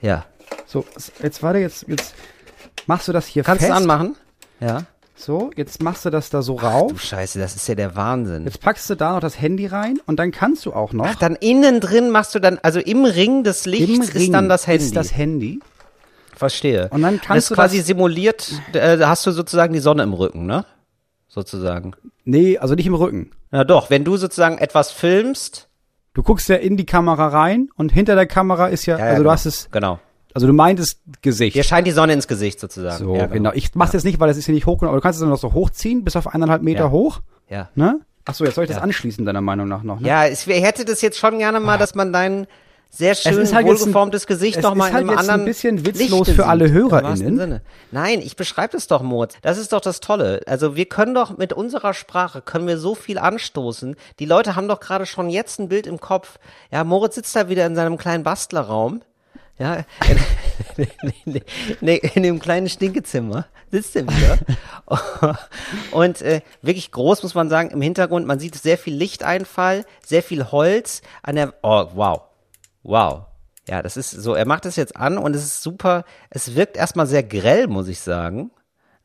[0.00, 0.24] ja.
[0.66, 0.84] So,
[1.22, 2.14] jetzt warte, jetzt, jetzt
[2.86, 3.76] machst du das hier Kannst du fest.
[3.76, 4.14] anmachen?
[4.60, 4.82] Ja.
[5.16, 6.92] So, jetzt machst du das da so rauf.
[6.92, 8.44] Du Scheiße, das ist ja der Wahnsinn.
[8.44, 11.14] Jetzt packst du da noch das Handy rein und dann kannst du auch noch Ach,
[11.16, 14.84] dann innen drin machst du dann, also im Ring des Lichts ist dann das Handy.
[14.84, 15.60] Ist das Handy.
[16.36, 16.88] Verstehe.
[16.90, 20.02] Und dann kannst das du quasi das- simuliert, äh, da hast du sozusagen die Sonne
[20.02, 20.64] im Rücken, ne?
[21.28, 21.94] Sozusagen.
[22.24, 23.30] Nee, also nicht im Rücken.
[23.50, 25.68] Na doch, wenn du sozusagen etwas filmst.
[26.12, 29.04] Du guckst ja in die Kamera rein und hinter der Kamera ist ja, Ja, ja,
[29.10, 29.28] also genau.
[29.28, 29.98] du hast es, Genau.
[30.32, 31.56] also du meintest Gesicht.
[31.56, 33.04] Dir scheint die Sonne ins Gesicht sozusagen.
[33.04, 33.50] So, ja, genau.
[33.52, 35.20] Ich mach's jetzt nicht, weil das ist hier nicht hoch genug, aber du kannst es
[35.22, 36.90] dann noch so hochziehen, bis auf eineinhalb Meter Ja.
[36.90, 37.20] hoch,
[37.50, 37.68] Ja.
[37.74, 37.98] ne?
[38.26, 38.82] Ach so, jetzt soll ich das Ja.
[38.84, 40.06] anschließen, deiner Meinung nach noch, ne?
[40.06, 42.46] Ja, ich hätte das jetzt schon gerne mal, dass man dein
[42.96, 45.30] sehr schön halt ein- wohlgeformtes Gesicht es noch mal ist halt in einem jetzt ein
[45.30, 47.36] anderen bisschen witzlos Lichte für alle HörerInnen.
[47.38, 47.62] Sinne.
[47.90, 49.34] Nein, ich beschreibe es doch, Moritz.
[49.42, 50.40] Das ist doch das Tolle.
[50.46, 53.96] Also wir können doch mit unserer Sprache können wir so viel anstoßen.
[54.18, 56.38] Die Leute haben doch gerade schon jetzt ein Bild im Kopf.
[56.70, 59.02] Ja, Moritz sitzt da wieder in seinem kleinen Bastlerraum.
[59.58, 59.84] Ja,
[60.76, 60.86] in,
[61.26, 61.42] in,
[61.80, 64.38] in, in dem kleinen Stinkezimmer sitzt er wieder.
[65.92, 68.26] Und äh, wirklich groß, muss man sagen, im Hintergrund.
[68.26, 71.54] Man sieht sehr viel Lichteinfall, sehr viel Holz an der.
[71.62, 72.22] Oh, wow.
[72.84, 73.22] Wow.
[73.68, 76.04] Ja, das ist so, er macht das jetzt an und es ist super.
[76.30, 78.50] Es wirkt erstmal sehr grell, muss ich sagen.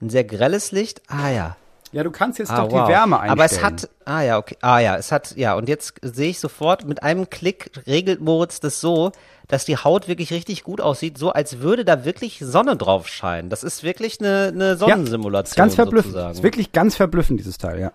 [0.01, 1.01] Ein sehr grelles Licht.
[1.07, 1.55] Ah ja.
[1.91, 2.85] Ja, du kannst jetzt Ah, doch wow.
[2.85, 3.31] die Wärme einstellen.
[3.31, 4.57] Aber es hat, ah ja, okay.
[4.61, 8.59] Ah ja, es hat, ja, und jetzt sehe ich sofort, mit einem Klick regelt Moritz
[8.59, 9.11] das so,
[9.49, 13.49] dass die Haut wirklich richtig gut aussieht, so als würde da wirklich Sonne drauf scheinen.
[13.49, 15.57] Das ist wirklich eine, eine Sonnensimulation.
[15.57, 16.13] ganz verblüffend.
[16.13, 16.33] Sozusagen.
[16.35, 17.91] Ist wirklich ganz verblüffend, dieses Teil, ja.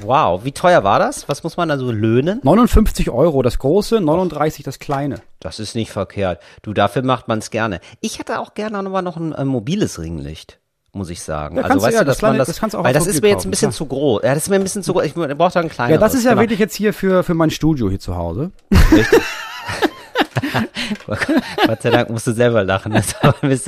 [0.00, 1.28] Wow, wie teuer war das?
[1.28, 2.40] Was muss man da so löhnen?
[2.42, 5.20] 59 Euro das große, 39 das kleine.
[5.38, 6.40] Das ist nicht verkehrt.
[6.62, 7.80] Du, dafür macht man es gerne.
[8.00, 10.58] Ich hätte auch gerne noch mal noch ein äh, mobiles Ringlicht.
[10.92, 11.58] Muss ich sagen.
[11.58, 12.94] Ja, also weißt ja, du, das dass man kleine- das, das kannst du auch weil
[12.94, 13.76] das ist mir jetzt ein bisschen klar.
[13.76, 14.22] zu groß.
[14.22, 15.04] Ja, das ist mir ein bisschen zu groß.
[15.04, 16.00] Ich brauche da ein kleineres.
[16.00, 16.40] Ja, das ist ja genau.
[16.42, 18.50] wirklich jetzt hier für, für mein Studio hier zu Hause.
[21.06, 22.92] Gott sei Dank musst du selber lachen.
[22.92, 23.14] Das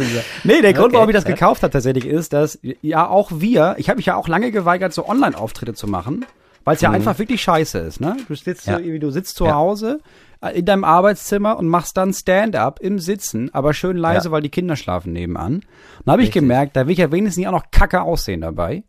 [0.05, 0.21] so.
[0.45, 1.31] Nee, der Grund, Okay, warum ich das ja.
[1.31, 4.93] gekauft habe tatsächlich ist, dass ja auch wir, ich habe mich ja auch lange geweigert,
[4.93, 6.25] so Online-Auftritte zu machen,
[6.65, 8.17] weil es ja einfach wirklich scheiße ist, ne?
[8.29, 8.73] Du sitzt, Mhm.
[8.73, 8.79] Ja.
[8.79, 9.55] so, du sitzt zu Ja.
[9.55, 10.01] Hause
[10.41, 14.51] äh, in deinem Arbeitszimmer und machst dann Stand-up im Sitzen, aber schön leise, weil die
[14.51, 15.55] Kinder schlafen nebenan.
[15.55, 15.65] Und
[16.05, 18.83] da habe ich gemerkt, da will ich ja wenigstens auch noch kacke aussehen dabei.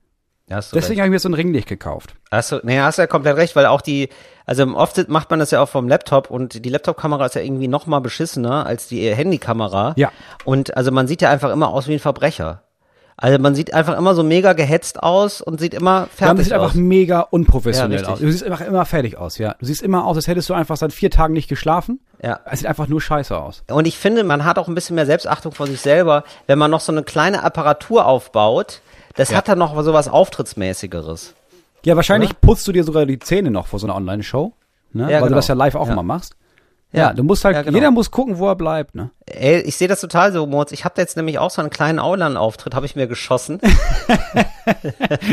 [0.49, 0.99] Deswegen recht.
[0.99, 2.15] habe ich mir so ein Ringlicht gekauft.
[2.31, 4.09] Hast du, nee, hast du ja komplett recht, weil auch die,
[4.45, 7.67] also oft macht man das ja auch vom Laptop und die Laptop-Kamera ist ja irgendwie
[7.67, 9.93] noch mal beschissener als die Handykamera.
[9.95, 10.11] Ja.
[10.45, 12.63] Und also man sieht ja einfach immer aus wie ein Verbrecher.
[13.21, 16.45] Also man sieht einfach immer so mega gehetzt aus und sieht immer Ja, man fertig
[16.45, 16.61] sieht aus.
[16.61, 18.19] einfach mega unprofessionell Ja, aus.
[18.19, 19.55] Du siehst einfach immer fertig aus, ja.
[19.59, 21.99] Du siehst immer aus, als hättest du einfach seit vier Tagen nicht geschlafen.
[22.23, 22.39] Ja.
[22.45, 23.63] Es sieht einfach nur scheiße aus.
[23.69, 26.71] Und ich finde, man hat auch ein bisschen mehr Selbstachtung vor sich selber, wenn man
[26.71, 28.81] noch so eine kleine Apparatur aufbaut.
[29.15, 31.35] Das hat dann noch so was Auftrittsmäßigeres.
[31.85, 34.53] Ja, wahrscheinlich putzt du dir sogar die Zähne noch vor so einer Online-Show.
[34.93, 35.03] Ne?
[35.03, 35.35] Ja, Weil du genau.
[35.37, 35.95] das ja live auch Ja.
[35.95, 36.35] mal machst.
[36.91, 37.77] Ja, du musst halt, Ja, genau.
[37.77, 39.11] jeder muss gucken, wo er bleibt, ne?
[39.27, 40.71] Ey, ich sehe das total so, Moritz.
[40.71, 43.59] Ich habe da jetzt nämlich auch so einen kleinen Aulan-Auftritt, habe ich mir geschossen.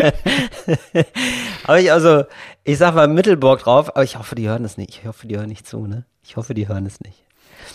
[1.66, 2.24] habe ich also,
[2.64, 5.00] ich sag mal Mittelburg drauf, aber ich hoffe, die hören es nicht.
[5.00, 6.04] Ich hoffe, die hören nicht zu, ne?
[6.22, 7.22] Ich hoffe, die hören es nicht.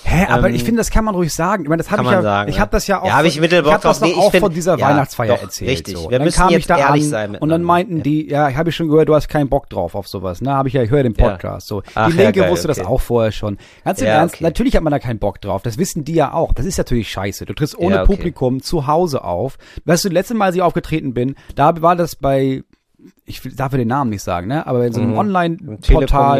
[0.03, 1.63] Hä, aber Ähm, ich finde, das kann man ruhig sagen.
[1.63, 2.61] Ich meine, das habe ich ja, sagen, ich ja.
[2.61, 3.05] habe das ja auch.
[3.07, 5.43] Ja, hab ich ich hab das Nee, ich auch find- von dieser ja, Weihnachtsfeier doch,
[5.43, 5.71] erzählt.
[5.71, 5.95] richtig.
[5.97, 6.09] So.
[6.09, 8.53] Wir dann müssen kam ich jetzt da ehrlich an sein und dann meinten die, ja,
[8.55, 10.41] habe ich schon gehört, du hast keinen Bock drauf auf sowas.
[10.41, 11.29] Ne, habe ich ja, ich höre den Ja.
[11.29, 11.67] Podcast.
[11.67, 12.87] So, Ach, die ja, Linke geil, wusste das okay.
[12.87, 13.57] auch vorher schon.
[13.85, 14.43] Ganz im Ja, Ernst, okay.
[14.43, 15.61] natürlich hat man da keinen Bock drauf.
[15.61, 16.53] Das wissen die ja auch.
[16.53, 17.45] Das ist natürlich scheiße.
[17.45, 18.15] Du trittst ohne Ja, okay.
[18.15, 19.57] Publikum zu Hause auf.
[19.85, 22.63] Weißt du, letzte Mal, als ich aufgetreten bin, da war das bei
[23.25, 24.65] ich will- darf ja den Namen nicht sagen, ne?
[24.67, 25.17] Aber in so einem Mhm.
[25.17, 26.39] Online-Portal.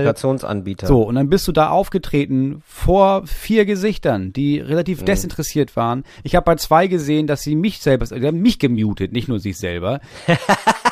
[0.88, 5.06] So, und dann bist du da aufgetreten vor vier Gesichtern, die relativ Mhm.
[5.06, 6.04] desinteressiert waren.
[6.24, 9.40] Ich habe bei zwei gesehen, dass sie mich selber, die haben mich gemutet, nicht nur
[9.40, 10.00] sich selber.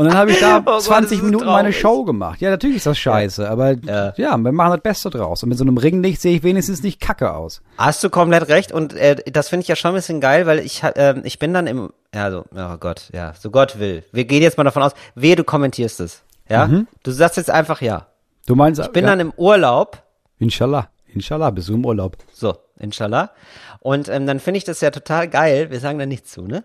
[0.00, 1.74] Und dann habe ich da Oh Gott, 20 das ist Minuten meine.
[1.74, 2.40] Show gemacht.
[2.40, 4.14] Ja, natürlich ist das scheiße, aber Ja.
[4.16, 4.36] ja.
[4.38, 5.42] wir machen das Beste draus.
[5.42, 7.60] Und mit so einem Ringlicht sehe ich wenigstens nicht kacke aus.
[7.76, 10.60] Hast du komplett recht und äh, das finde ich ja schon ein bisschen geil, weil
[10.60, 14.02] ich ähm, ich bin dann im ja so oh Gott ja so Gott will.
[14.10, 16.66] Wir gehen jetzt mal davon aus, wehe du kommentierst es, ja?
[17.02, 18.06] Du sagst jetzt einfach ja.
[18.46, 20.02] Du meinst, Ich bin ja, dann im Urlaub,
[20.38, 22.16] Inshallah, Inshallah, bist du im Urlaub.
[22.32, 23.30] so inshallah.
[23.80, 25.70] Und ähm, dann finde ich das ja total geil.
[25.70, 26.64] Wir sagen da nichts zu, ne?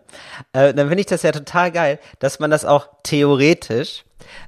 [0.53, 4.03] Äh, dann finde ich das ja total geil, dass man das auch theoretisch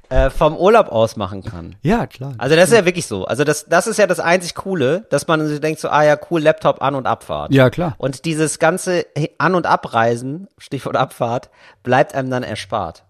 [0.08, 1.76] äh, vom Urlaub aus machen kann.
[1.82, 2.34] Ja, klar.
[2.38, 3.24] Also das ist ja wirklich so.
[3.24, 6.18] Also das, das ist ja das einzig Coole, dass man sich denkt so, ah ja,
[6.30, 7.52] cool, Laptop an und Abfahrt.
[7.52, 7.94] Ja, klar.
[7.98, 9.06] Und dieses ganze
[9.38, 11.50] An- und Abreisen, Stichwort Abfahrt,
[11.82, 13.04] bleibt einem dann erspart.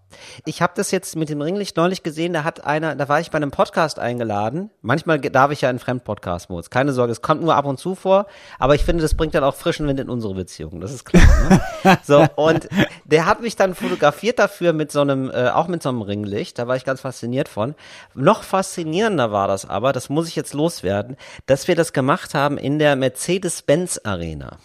[0.45, 3.31] Ich habe das jetzt mit dem Ringlicht neulich gesehen, da hat einer, da war ich
[3.31, 4.69] bei einem Podcast eingeladen.
[4.81, 6.69] Manchmal darf ich ja in Fremdpodcast-Modus.
[6.69, 9.43] Keine Sorge, es kommt nur ab und zu vor, aber ich finde, das bringt dann
[9.43, 10.81] auch frischen Wind in unsere Beziehung.
[10.81, 11.23] Das ist klar.
[11.49, 11.97] Ne?
[12.03, 12.67] so, und
[13.05, 16.59] der hat mich dann fotografiert dafür mit so einem, äh, auch mit so einem Ringlicht.
[16.59, 17.75] Da war ich ganz fasziniert von.
[18.13, 22.57] Noch faszinierender war das aber, das muss ich jetzt loswerden, dass wir das gemacht haben
[22.57, 24.57] in der Mercedes-Benz Arena.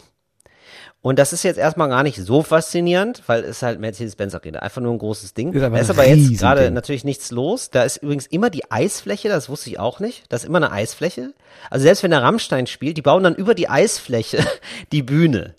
[1.05, 4.81] Und das ist jetzt erstmal gar nicht so faszinierend, weil es halt Mercedes-Benz Arena, einfach
[4.81, 5.53] nur ein großes Ding.
[5.53, 7.69] Ist da ist aber jetzt gerade natürlich nichts los.
[7.69, 10.25] Da ist übrigens immer die Eisfläche, das wusste ich auch nicht.
[10.31, 11.35] Da ist immer eine Eisfläche.
[11.69, 14.39] Also selbst wenn der Rammstein spielt, die bauen dann über die Eisfläche
[14.93, 15.55] die Bühne.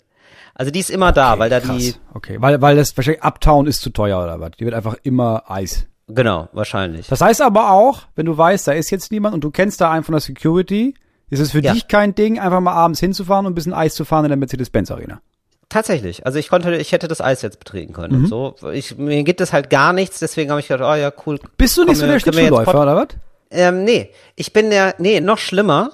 [0.54, 2.00] Also die ist immer da, weil da die, Krass.
[2.12, 4.50] Okay, weil, weil das wahrscheinlich Uptown ist zu teuer oder was.
[4.58, 5.86] Die wird einfach immer Eis.
[6.08, 7.06] genau, wahrscheinlich.
[7.06, 9.92] Das heißt aber auch, wenn du weißt, da ist jetzt niemand und du kennst da
[9.92, 10.94] einen von der Security,
[11.30, 11.72] ist es für Ja.
[11.72, 14.38] dich kein Ding, einfach mal abends hinzufahren und ein bisschen Eis zu fahren in der
[14.38, 15.20] Mercedes-Benz Arena.
[15.68, 16.24] Tatsächlich.
[16.24, 18.24] Also ich konnte, ich hätte das Eis jetzt betreten können Mhm.
[18.24, 18.54] und so.
[18.72, 21.38] Ich, mir gibt es halt gar nichts, deswegen habe ich gedacht, oh ja, cool.
[21.58, 23.08] Bist du nicht so der Schlittschuhläufer, oder was?
[23.50, 25.90] Ähm, nee, ich bin der, nee, noch schlimmer.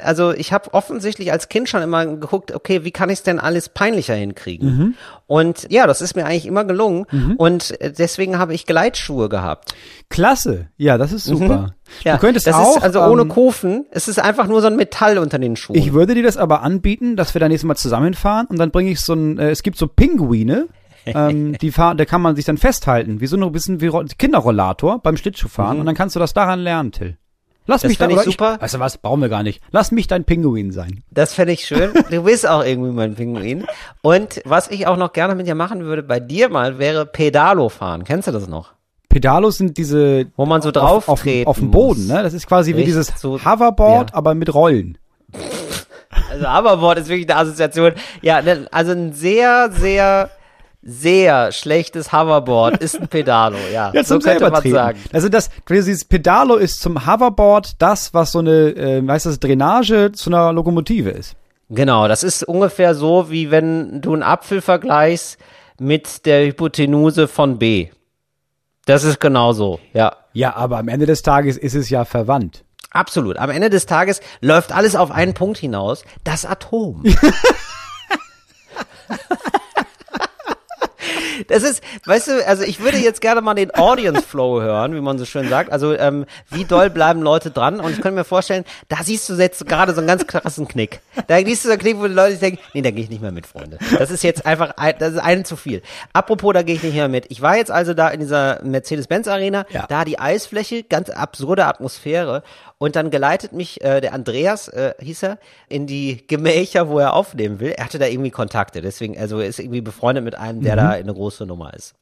[0.00, 3.40] Also ich habe offensichtlich als Kind schon immer geguckt, okay, wie kann ich es denn
[3.40, 4.68] alles peinlicher hinkriegen?
[4.76, 4.94] Mhm.
[5.26, 7.04] Und ja, das ist mir eigentlich immer gelungen.
[7.36, 9.74] Und äh, deswegen habe ich Gleitschuhe gehabt.
[10.08, 10.68] Klasse.
[10.76, 11.58] Ja, das ist super.
[11.58, 11.72] Mhm.
[12.04, 13.86] Ja, du könntest das auch, ist also ohne ähm, Kufen.
[13.90, 15.76] Es ist einfach nur so ein Metall unter den Schuhen.
[15.76, 18.90] Ich würde dir das aber anbieten, dass wir da nächstes Mal zusammenfahren und dann bringe
[18.90, 20.68] ich so ein, äh, es gibt so Pinguine,
[21.06, 24.04] ähm, die fahren, da kann man sich dann festhalten, wie so ein bisschen wie Ro-
[24.18, 27.16] Kinderrollator beim Schlittschuhfahren und dann kannst du das daran lernen, Till.
[27.68, 27.82] Lass.
[27.82, 28.56] Das mich da, fänd ich super.
[28.60, 29.62] weißt du was, brauchen wir gar nicht.
[29.70, 31.04] Lass mich dein Pinguin sein.
[31.12, 31.92] Das fände ich schön.
[32.10, 33.64] Du bist auch irgendwie mein Pinguin.
[34.02, 37.68] Und was ich auch noch gerne mit dir machen würde, bei dir mal, wäre Pedalo
[37.68, 38.02] fahren.
[38.04, 38.72] Kennst du das noch?
[39.08, 41.70] Pedalos sind diese Wo man so auf, drauf auf, treten auf dem.
[41.70, 42.22] Boden, ne?
[42.22, 44.16] Das ist quasi wie Richtig, dieses so- Hoverboard, ja.
[44.16, 44.98] aber mit Rollen.
[46.30, 47.92] Also Hoverboard ist wirklich eine Assoziation.
[48.22, 50.30] Ja, ne, also ein sehr, sehr,
[50.88, 53.58] sehr schlechtes Hoverboard ist ein Pedalo.
[53.72, 54.98] Ja, Ja, so zum könnte selber man sagen.
[55.12, 60.12] Also das, dieses Pedalo ist zum Hoverboard das, was so eine, äh, heißt das, Drainage
[60.12, 61.36] zu einer Lokomotive ist.
[61.70, 65.38] Genau, das ist ungefähr so, wie wenn du einen Apfel vergleichst
[65.78, 67.88] mit der Hypotenuse von B.
[68.86, 70.16] Das ist genau so, ja.
[70.32, 72.64] Ja, aber am Ende des Tages ist es ja verwandt.
[72.90, 73.36] Absolut.
[73.36, 76.04] Am Ende des Tages läuft alles auf einen Punkt hinaus.
[76.24, 77.04] Das Atom.
[81.46, 85.00] Das ist, weißt du, also ich würde jetzt gerne mal den Audience Flow hören, wie
[85.00, 85.70] man so schön sagt.
[85.72, 87.80] Also ähm, wie doll bleiben Leute dran?
[87.80, 91.00] Und ich könnte mir vorstellen, da siehst du jetzt gerade so einen ganz krassen Knick.
[91.28, 93.10] Da siehst du so einen Knick, wo die Leute sich denken, nee, da gehe ich
[93.10, 93.78] nicht mehr mit, Freunde.
[93.98, 95.82] Das ist jetzt einfach, ein, das ist einen zu viel.
[96.12, 97.26] Apropos, da gehe ich nicht mehr mit.
[97.30, 99.86] Ich war jetzt also da in dieser Mercedes-Benz Arena, Ja.
[99.88, 102.42] da die Eisfläche, ganz absurde Atmosphäre.
[102.78, 105.38] Und dann geleitet mich äh, der Andreas, äh, hieß er,
[105.68, 107.72] in die Gemächer, wo er aufnehmen will.
[107.72, 110.90] Er hatte da irgendwie Kontakte, deswegen, also er ist irgendwie befreundet mit einem, der da
[110.90, 111.94] eine große Nummer ist.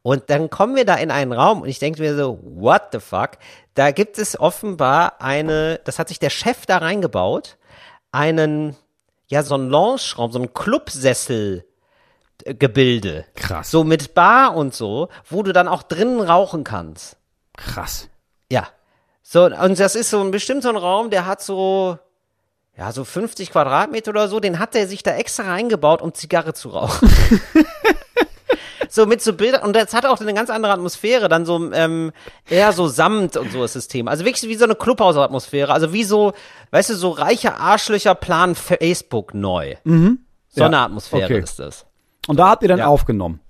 [0.00, 3.00] Und dann kommen wir da in einen Raum und ich denke mir so, what the
[3.00, 3.32] fuck?
[3.74, 7.56] Da gibt es offenbar eine, das hat sich der Chef da reingebaut,
[8.12, 8.76] einen,
[9.28, 11.64] ja, so einen Lounge-Raum, so einen Clubsessel.
[12.44, 13.24] äh, Gebilde.
[13.34, 13.70] Krass.
[13.70, 17.16] So mit Bar und so, wo du dann auch drinnen rauchen kannst.
[17.56, 18.08] Krass.
[18.50, 18.68] Ja.
[19.26, 21.98] So, und das ist so ein bestimmt so ein Raum, der hat so,
[22.76, 26.52] ja, so 50 Quadratmeter oder so, den hat er sich da extra reingebaut, um Zigarre
[26.52, 27.10] zu rauchen.
[28.90, 32.12] so mit so Bildern und das hat auch eine ganz andere Atmosphäre, dann so ähm,
[32.48, 34.10] eher so Samt und so ist das Thema.
[34.10, 36.34] Also wirklich wie so eine Clubhaus-Atmosphäre, also wie so,
[36.70, 39.74] weißt du, so reiche Arschlöcher planen Facebook neu.
[39.84, 40.18] Mhm.
[40.50, 41.38] So Ja, eine Atmosphäre okay.
[41.40, 41.86] ist das.
[42.28, 42.86] Und da habt ihr dann Ja.
[42.88, 43.40] aufgenommen.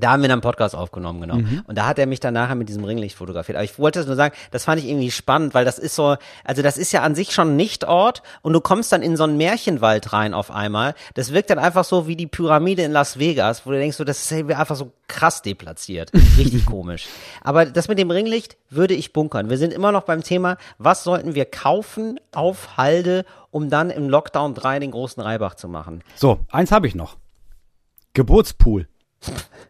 [0.00, 1.36] Da haben wir dann einen Podcast aufgenommen, genau.
[1.36, 1.62] Mhm.
[1.66, 3.56] Und da hat er mich dann nachher mit diesem Ringlicht fotografiert.
[3.56, 6.16] Aber ich wollte es nur sagen, das fand ich irgendwie spannend, weil das ist so,
[6.44, 9.24] also das ist ja an sich schon ein Nichtort und du kommst dann in so
[9.24, 10.94] einen Märchenwald rein auf einmal.
[11.14, 14.04] Das wirkt dann einfach so wie die Pyramide in Las Vegas, wo du denkst, so,
[14.04, 16.12] das ist einfach so krass deplatziert.
[16.38, 17.06] Richtig komisch.
[17.42, 19.50] Aber das mit dem Ringlicht würde ich bunkern.
[19.50, 24.08] Wir sind immer noch beim Thema, was sollten wir kaufen auf Halde, um dann im
[24.08, 26.02] Lockdown 3 den großen Reibach zu machen?
[26.14, 27.16] So, eins habe ich noch.
[28.14, 28.88] Geburtspool.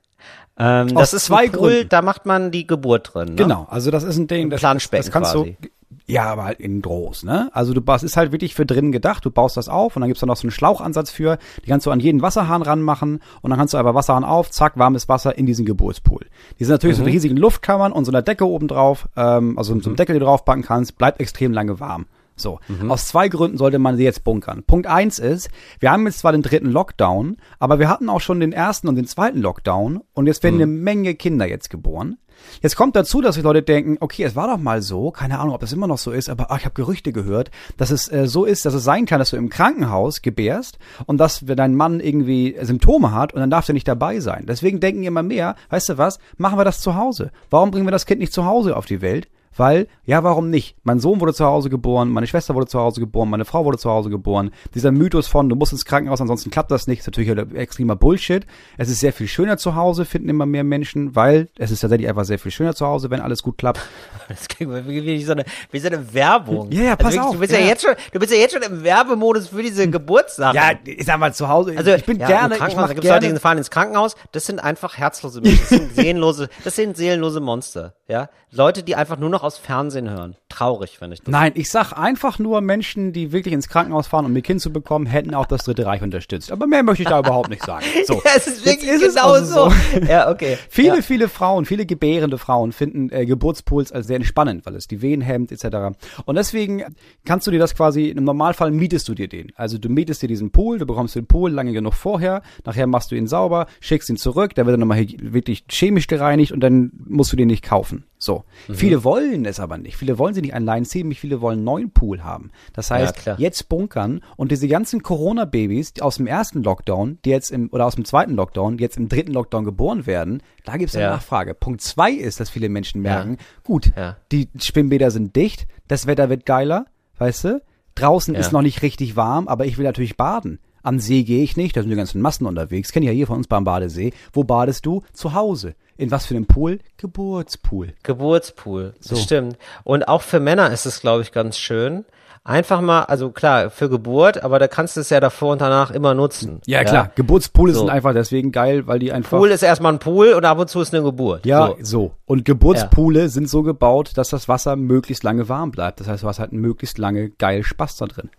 [0.62, 1.88] Ähm, das ist Pool, Gründen.
[1.88, 3.31] da macht man die Geburt drin.
[3.31, 3.35] Ne?
[3.37, 5.57] Genau, also das ist ein Ding, das, Planschbecken das kannst quasi.
[5.62, 5.68] du,
[6.07, 7.51] ja, aber halt in groß, ne?
[7.53, 10.09] Also du baust, ist halt wirklich für drinnen gedacht, du baust das auf und dann
[10.09, 13.51] gibt's da noch so einen Schlauchansatz für, die kannst du an jeden Wasserhahn ranmachen und
[13.51, 16.27] dann kannst du einfach Wasserhahn auf, zack, warmes Wasser in diesen Geburtspool.
[16.59, 17.07] Die sind natürlich so Mhm.
[17.07, 20.20] mit riesigen Luftkammern und so einer Decke oben drauf, ähm, also so einem Deckel, den
[20.20, 22.07] du draufpacken kannst, bleibt extrem lange warm.
[22.40, 22.90] So, Mhm.
[22.90, 24.62] aus zwei Gründen sollte man sie jetzt bunkern.
[24.66, 25.48] Punkt eins ist,
[25.79, 28.96] wir haben jetzt zwar den dritten Lockdown, aber wir hatten auch schon den ersten und
[28.96, 30.46] den zweiten Lockdown und jetzt Mhm.
[30.46, 32.16] werden eine Menge Kinder jetzt geboren.
[32.62, 35.55] Jetzt kommt dazu, dass die Leute denken, okay, es war doch mal so, keine Ahnung,
[35.55, 38.26] ob das immer noch so ist, aber ach, ich habe Gerüchte gehört, dass es äh,
[38.26, 41.74] so ist, dass es sein kann, dass du im Krankenhaus gebärst und dass wenn dein
[41.74, 44.46] Mann irgendwie Symptome hat und dann darf er nicht dabei sein.
[44.48, 47.31] Deswegen denken immer mehr, weißt du was, machen wir das zu Hause.
[47.50, 49.29] Warum bringen wir das Kind nicht zu Hause auf die Welt?
[49.56, 50.76] Weil, ja, warum nicht?
[50.84, 53.78] Mein Sohn wurde zu Hause geboren, meine Schwester wurde zu Hause geboren, meine Frau wurde
[53.78, 54.52] zu Hause geboren.
[54.74, 57.96] Dieser Mythos von, du musst ins Krankenhaus, ansonsten klappt das nicht, ist natürlich halt extremer
[57.96, 58.46] Bullshit.
[58.78, 62.08] Es ist sehr viel schöner zu Hause, finden immer mehr Menschen, weil es ist tatsächlich
[62.08, 63.80] einfach sehr viel schöner zu Hause, wenn alles gut klappt.
[64.28, 66.70] Das klingt wie, wie, so eine, wie so eine Werbung.
[66.70, 67.58] Ja, ja, pass wirklich, auf, Du bist ja.
[67.58, 67.66] ja.
[67.66, 70.54] jetzt schon, du bist ja jetzt schon im Werbemodus für diese Geburtssache.
[70.54, 73.08] Ja, ich sag mal zu Hause, also ich bin ja, gerne, ich mach da gibt's
[73.08, 74.14] Leute, gerne, die fahren ins Krankenhaus.
[74.30, 75.58] Das sind einfach herzlose Menschen.
[75.58, 77.94] Das sind seelenlose, das sind seelenlose Monster.
[78.06, 80.36] Ja, Leute, die einfach nur noch aus Fernsehen hören.
[80.48, 81.20] Traurig, finde ich.
[81.20, 81.30] Das.
[81.30, 84.72] Nein, ich sag einfach nur Menschen, die wirklich ins Krankenhaus fahren, um ihr Kind zu
[84.72, 86.50] bekommen, hätten auch das Dritte Reich unterstützt.
[86.50, 87.84] Aber mehr möchte ich da überhaupt nicht sagen.
[88.06, 88.14] So.
[88.14, 90.00] Ja, es ist wirklich ist es genau also so.
[90.08, 90.58] Ja, okay.
[90.68, 91.02] Viele, ja.
[91.02, 95.20] viele Frauen, viele gebärende Frauen finden äh, Geburtspools als sehr entspannend, weil es die Wehen
[95.20, 95.96] hemmt etc.
[96.24, 96.84] Und deswegen
[97.24, 99.52] kannst du dir das quasi, im Normalfall mietest du dir den.
[99.56, 103.10] Also du mietest dir diesen Pool, du bekommst den Pool lange genug vorher, nachher machst
[103.10, 106.90] du ihn sauber, schickst ihn zurück, der wird dann nochmal wirklich chemisch gereinigt und dann
[107.06, 108.04] musst du den nicht kaufen.
[108.22, 108.44] So.
[108.68, 108.74] Mhm.
[108.74, 109.96] Viele wollen es aber nicht.
[109.96, 112.50] Viele wollen sie nicht allein ziehen, viele wollen einen neuen Pool haben.
[112.74, 113.40] Das heißt, klar.
[113.40, 117.87] jetzt bunkern und diese ganzen Corona-Babys die aus dem ersten Lockdown, die jetzt im, oder
[117.87, 121.04] aus dem zweiten Lockdown, die jetzt im dritten Lockdown geboren werden, da gibt es eine
[121.06, 121.11] Ja.
[121.12, 121.54] Nachfrage.
[121.54, 124.18] Punkt zwei ist, dass viele Menschen merken, gut, Ja.
[124.33, 126.85] die Schwimmbäder sind dicht, das Wetter wird geiler,
[127.18, 127.62] weißt du?
[127.94, 128.40] Draußen Ja.
[128.40, 130.59] ist noch nicht richtig warm, aber ich will natürlich baden.
[130.82, 132.92] Am See gehe ich nicht, da sind die ganzen Massen unterwegs.
[132.92, 134.12] Kenn ich ja hier von uns beim Badesee.
[134.32, 135.02] Wo badest du?
[135.12, 135.74] Zu Hause.
[135.96, 136.78] In was für einem Pool?
[136.96, 137.92] Geburtspool.
[138.02, 138.94] Geburtspool.
[139.00, 139.14] So.
[139.14, 139.58] Das stimmt.
[139.84, 142.04] Und auch für Männer ist es, glaube ich, ganz schön.
[142.42, 145.90] Einfach mal, also klar, für Geburt, aber da kannst du es ja davor und danach
[145.90, 146.62] immer nutzen.
[146.64, 147.10] Ja, klar.
[147.14, 147.80] Geburtspoole So.
[147.80, 149.36] sind einfach deswegen geil, weil die einfach.
[149.36, 151.44] Pool ist erstmal ein Pool und ab und zu ist eine Geburt.
[151.44, 151.82] Ja, So.
[151.82, 152.12] so.
[152.24, 156.00] Und Geburtspoole sind so gebaut, dass das Wasser möglichst lange warm bleibt.
[156.00, 158.30] Das heißt, du hast halt möglichst lange geil Spaß da drin.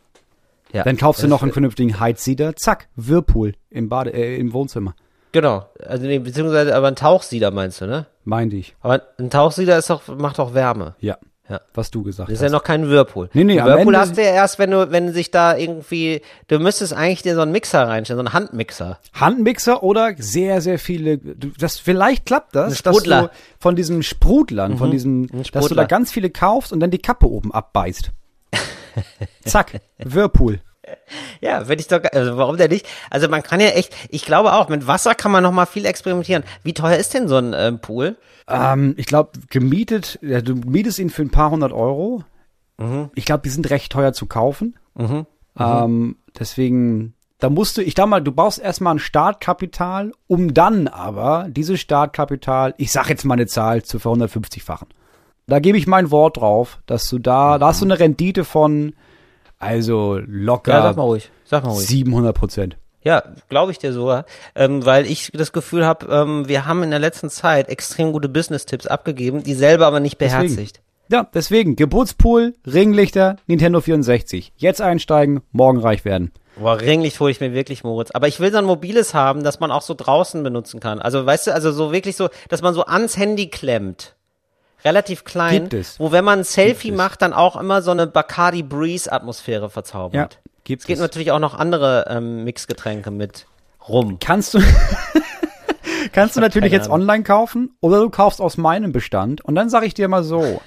[0.74, 0.84] Ja.
[0.84, 4.96] Dann kaufst du noch einen vernünftigen Heizsieder, zack, Whirlpool im Bade, äh, im Wohnzimmer.
[5.32, 5.66] Genau.
[5.86, 8.06] Also nee, beziehungsweise aber ein Tauchsieder meinst du, ne?
[8.24, 8.76] Meinte ich.
[8.82, 10.96] Aber ein Tauchsieder ist doch, macht doch Wärme.
[11.00, 11.18] Ja.
[11.50, 11.60] Ja.
[11.74, 12.52] Was du gesagt Das ist hast.
[12.52, 13.30] ja noch kein Whirlpool.
[13.34, 16.94] Nee, nee, Whirlpool hast du ja erst, wenn du, wenn sich da irgendwie, du müsstest
[16.94, 19.00] eigentlich dir so einen Mixer reinstellen, so einen Handmixer.
[19.14, 23.06] Handmixer oder sehr, sehr viele, du, das, vielleicht klappt das, dass.
[23.06, 23.10] Mhm.
[23.10, 23.30] du
[23.60, 27.30] von diesen Sprudlern, von diesem, dass du da ganz viele kaufst und dann die Kappe
[27.30, 28.12] oben abbeißt.
[29.46, 30.60] Zack, Whirlpool.
[31.40, 32.88] Ja, wenn ich doch, also warum denn nicht?
[33.10, 35.86] Also man kann ja echt, ich glaube auch, mit Wasser kann man noch mal viel
[35.86, 36.44] experimentieren.
[36.64, 38.18] Wie teuer ist denn so ein ähm, Pool?
[38.48, 42.24] Ähm, ich glaube, gemietet, ja, du mietest ihn für ein paar hundert Euro.
[42.78, 43.10] Mhm.
[43.16, 44.76] Ich glaube, die sind recht teuer zu kaufen.
[45.58, 50.88] Ähm, deswegen, da musst du, ich sag mal, du brauchst erstmal ein Startkapital, um dann
[50.88, 54.88] aber dieses Startkapital, ich sag jetzt mal eine Zahl, zu ver 150-fachen.
[55.48, 58.94] Da gebe ich mein Wort drauf, dass du da, da hast du eine Rendite von,
[59.60, 61.32] also locker Ja, sag mal ruhig.
[61.44, 61.88] Sag mal ruhig.
[61.88, 62.78] 700 Prozent.
[63.04, 66.92] Ja, glaube ich dir sogar, ähm, weil ich das Gefühl habe, ähm, wir haben in
[66.92, 70.82] der letzten Zeit extrem gute Business-Tipps abgegeben, die selber aber nicht beherzigt.
[71.10, 74.54] Ja, deswegen, Geburtspool, Ringlichter, Nintendo 64.
[74.56, 76.32] Jetzt einsteigen, morgen reich werden.
[76.58, 78.12] Boah, Ringlicht hole ich mir wirklich, Moritz.
[78.12, 81.00] Aber ich will so ein mobiles haben, das man auch so draußen benutzen kann.
[81.00, 84.16] Also, weißt du, also so wirklich so, dass man so ans Handy klemmt.
[84.84, 85.62] Relativ klein.
[85.70, 86.00] Gibt es.
[86.00, 90.34] Wo, wenn man ein Selfie macht, dann auch immer so eine Bacardi Breeze Atmosphäre verzaubert.
[90.34, 91.02] Ja, gibt es gibt es.
[91.02, 93.46] natürlich auch noch andere ähm, Mixgetränke mit
[93.88, 94.18] Rum.
[94.20, 94.60] Kannst du,
[96.14, 99.86] kannst du natürlich jetzt online kaufen oder du kaufst aus meinem Bestand und dann sage
[99.86, 100.62] ich dir mal so.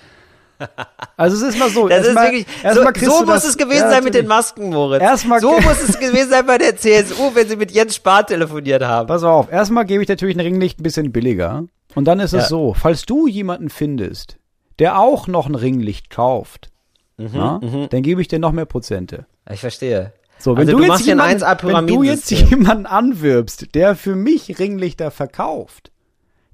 [1.16, 1.88] Also es ist mal so.
[1.88, 4.26] Das ist erstmal- wirklich, so, so muss das- es gewesen ja, sein mit den.
[4.28, 5.02] Masken, Moritz.
[5.02, 8.82] Erstmal- so muss es gewesen sein bei der CSU, wenn sie mit Jens Spahn telefoniert
[8.82, 9.08] haben.
[9.08, 11.64] Pass auf, erstmal gebe ich natürlich ein Ringlicht ein bisschen billiger.
[11.94, 12.48] Und dann ist es Ja.
[12.48, 14.38] so, falls du jemanden findest,
[14.78, 16.70] der auch noch ein Ringlicht kauft,
[17.16, 19.26] Mhm, na, dann gebe ich dir noch mehr Prozente.
[19.48, 20.12] Ich verstehe.
[20.38, 22.48] So, wenn also du, du, jetzt jemanden, 1A wenn du jetzt Pyramidensystem.
[22.48, 25.92] jemanden anwirbst, der für mich Ringlichter verkauft,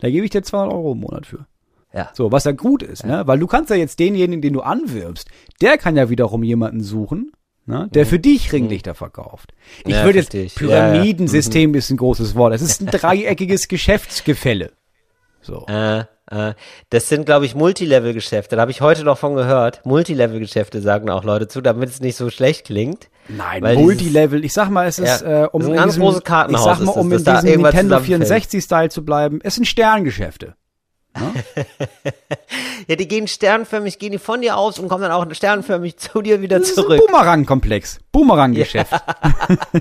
[0.01, 1.47] da gebe ich dir 200 Euro im Monat für.
[1.95, 2.11] Ja.
[2.13, 3.27] So, was ja gut ist, ne?
[3.27, 5.29] Weil du kannst ja jetzt denjenigen, den du anwirbst,
[5.63, 7.33] der kann ja wiederum jemanden suchen,
[7.67, 7.89] ne?
[7.95, 9.55] der für dich Ringlichter verkauft.
[9.81, 9.91] Ich Mhm.
[9.93, 10.55] Ja, würde jetzt, ich.
[10.61, 10.89] Ja, ja.
[10.89, 10.93] Mhm.
[10.93, 12.53] Pyramidensystem ist ein großes Wort.
[12.53, 14.73] Es ist ein dreieckiges Geschäftsgefälle.
[15.43, 15.67] So.
[15.69, 16.01] Äh,
[16.31, 16.55] äh,
[16.91, 18.57] das sind, glaube ich, Multilevel-Geschäfte.
[18.57, 19.81] Da habe ich heute noch von gehört.
[19.85, 23.09] Multilevel-Geschäfte sagen auch Leute zu, damit es nicht so schlecht klingt.
[23.29, 24.45] Nein, Weil Multilevel.
[24.45, 26.61] Ich sag mal, es ist, Ja, äh, um das ist ein in ganz großes Kartenhaus
[26.61, 28.43] Ich sag mal, das, um dass in diesem Nintendo zusammenfällt.
[28.45, 30.55] 64-Style zu bleiben, es sind Sterngeschäfte.
[32.87, 36.23] Ja, die gehen sternförmig, gehen die von dir aus und kommen dann auch sternförmig zu
[36.23, 37.01] dir wieder Das ist ein zurück.
[37.07, 38.01] Boomerang-Komplex.
[38.11, 38.91] Boomerang-Geschäft.
[38.93, 39.01] Ja,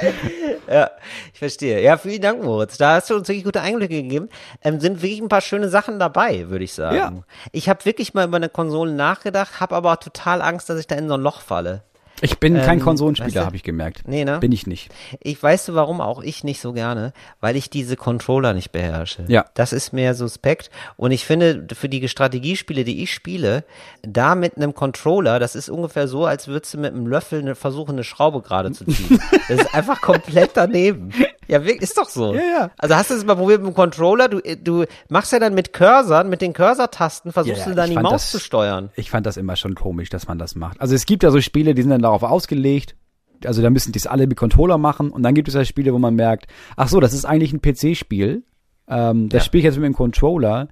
[1.32, 1.82] ich verstehe.
[1.82, 2.78] Ja, vielen Dank, Moritz.
[2.78, 4.28] Da hast du uns wirklich gute Einblicke gegeben.
[4.62, 6.96] Ähm, sind wirklich ein paar schöne Sachen dabei, würde ich sagen.
[6.96, 7.12] Ja.
[7.52, 10.96] Ich habe wirklich mal über eine Konsole nachgedacht, habe aber total Angst, dass ich da
[10.96, 11.82] in so ein Loch falle.
[12.22, 13.46] Ich bin kein Ähm, weißt Konsolenspieler, du?
[13.46, 14.02] habe ich gemerkt.
[14.06, 14.38] Nee, ne?
[14.38, 14.90] Bin ich nicht.
[15.20, 17.12] Ich weißt du, warum auch ich nicht so gerne?
[17.40, 19.24] Weil ich diese Controller nicht beherrsche.
[19.28, 19.46] Ja.
[19.54, 20.70] Das ist mir suspekt.
[20.96, 23.64] Und ich finde, für die Strategiespiele, die ich spiele,
[24.02, 27.54] da mit einem Controller, das ist ungefähr so, als würdest du mit einem Löffel eine,
[27.54, 29.18] versuchen, eine Schraube gerade zu ziehen.
[29.48, 31.10] das ist einfach komplett daneben.
[31.48, 32.34] Ja, wirklich, ist doch so.
[32.34, 32.70] Ja, ja.
[32.78, 34.28] Also hast du es mal probiert mit dem Controller?
[34.28, 37.90] Du, du machst ja dann mit Cursern, mit den Cursor-Tasten, versuchst Ja, ja, du dann
[37.90, 38.90] die Maus das- zu steuern.
[38.94, 40.80] Ich fand das immer schon komisch, dass man das macht.
[40.80, 42.96] Also es gibt ja so Spiele, die sind dann darauf ausgelegt.
[43.44, 45.10] Also da müssen die es alle mit Controller machen.
[45.10, 46.46] Und dann gibt es ja Spiele, wo man merkt,
[46.76, 48.44] ach so, das ist eigentlich ein PC-Spiel.
[48.88, 49.44] Ähm, das Ja.
[49.46, 50.68] spiele ich jetzt mit dem Controller.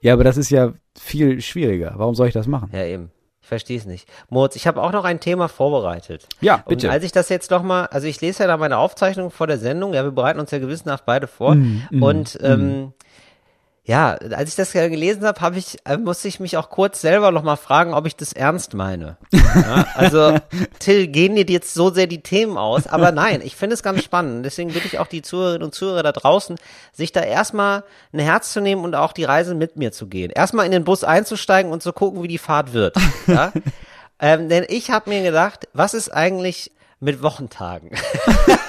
[0.00, 1.94] Ja, aber das ist ja viel schwieriger.
[1.96, 2.70] Warum soll ich das machen?
[2.72, 3.10] Ja, eben.
[3.42, 4.08] Ich verstehe es nicht.
[4.28, 6.26] Moritz, ich habe auch noch ein Thema vorbereitet.
[6.40, 6.86] Ja, bitte.
[6.88, 9.46] Und als ich das jetzt noch mal, also ich lese ja da meine Aufzeichnung vor
[9.46, 11.54] der Sendung, ja, wir bereiten uns ja gewissenhaft beide vor.
[11.54, 12.92] Mm, und ähm,
[13.86, 17.00] ja, als ich das ja gelesen habe, habe ich, äh, musste ich mich auch kurz
[17.00, 19.16] selber noch mal fragen, ob ich das ernst meine.
[19.30, 20.36] Ja, also,
[20.80, 22.88] Till, gehen dir jetzt so sehr die Themen aus?
[22.88, 24.44] Aber nein, ich finde es ganz spannend.
[24.44, 26.56] Deswegen bitte ich auch die Zuhörerinnen und Zuhörer da draußen,
[26.92, 30.30] sich da erstmal ein Herz zu nehmen und auch die Reise mit mir zu gehen.
[30.30, 32.96] Erstmal in den Bus einzusteigen und zu gucken, wie die Fahrt wird.
[33.28, 33.52] Ja?
[34.20, 37.90] ähm, denn ich habe mir gedacht, was ist eigentlich mit Wochentagen?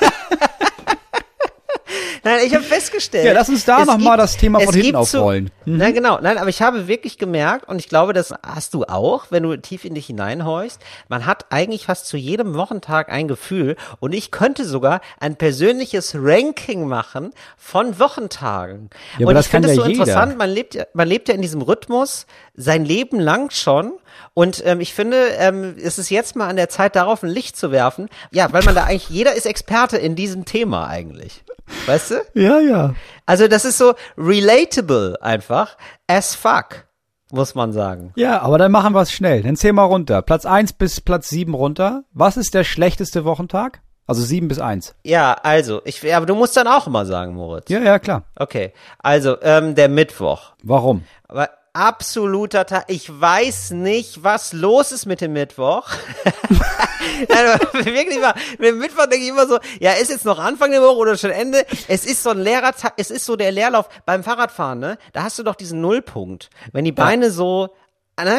[2.27, 3.25] Nein, ich habe festgestellt.
[3.25, 5.49] Ja, lass uns da es noch mal gibt- das Thema von hinten so- aufrollen.
[5.65, 5.77] Mhm.
[5.77, 6.19] Nein, genau.
[6.21, 9.55] Nein, aber ich habe wirklich gemerkt, und ich glaube, das hast du auch, wenn du
[9.57, 14.31] tief in dich hineinhorchst, man hat eigentlich fast zu jedem Wochentag ein Gefühl und ich
[14.31, 18.89] könnte sogar ein persönliches Ranking machen von Wochentagen.
[19.17, 20.01] Ja, aber und das ich finde es ja so jeder.
[20.03, 23.93] interessant, man lebt, ja- man lebt ja in diesem Rhythmus sein Leben lang schon.
[24.33, 27.57] Und ähm, ich finde, ähm, es ist jetzt mal an der Zeit, darauf ein Licht
[27.57, 28.09] zu werfen.
[28.31, 31.43] Ja, weil man da eigentlich, jeder ist Experte in diesem Thema eigentlich.
[31.85, 32.15] Weißt du?
[32.33, 32.95] Ja, ja.
[33.25, 35.77] Also das ist so relatable einfach
[36.07, 36.85] as fuck,
[37.31, 38.13] muss man sagen.
[38.15, 39.43] Ja, aber dann machen wir es schnell.
[39.43, 40.21] Dann zähl mal runter.
[40.21, 42.03] Platz 1 bis Platz 7 runter.
[42.13, 43.81] Was ist der schlechteste Wochentag?
[44.05, 44.95] Also 7 bis 1.
[45.03, 47.69] Ja, also, ich, aber du musst dann auch immer sagen, Moritz.
[47.69, 48.23] Ja, ja, klar.
[48.37, 50.53] Okay, also ähm, der Mittwoch.
[50.63, 51.03] Warum?
[51.27, 52.85] Aber absoluter Tag.
[52.87, 55.87] Ich weiß nicht, was los ist mit dem Mittwoch.
[57.29, 60.71] Nein, wirklich mal, mit dem Mittwoch denke ich immer so, ja, ist jetzt noch Anfang
[60.71, 61.65] der Woche oder schon Ende?
[61.87, 64.97] Es ist so ein leerer Tag, es ist so der Leerlauf beim Fahrradfahren, ne?
[65.13, 66.49] Da hast du doch diesen Nullpunkt.
[66.71, 67.69] Wenn die Beine so,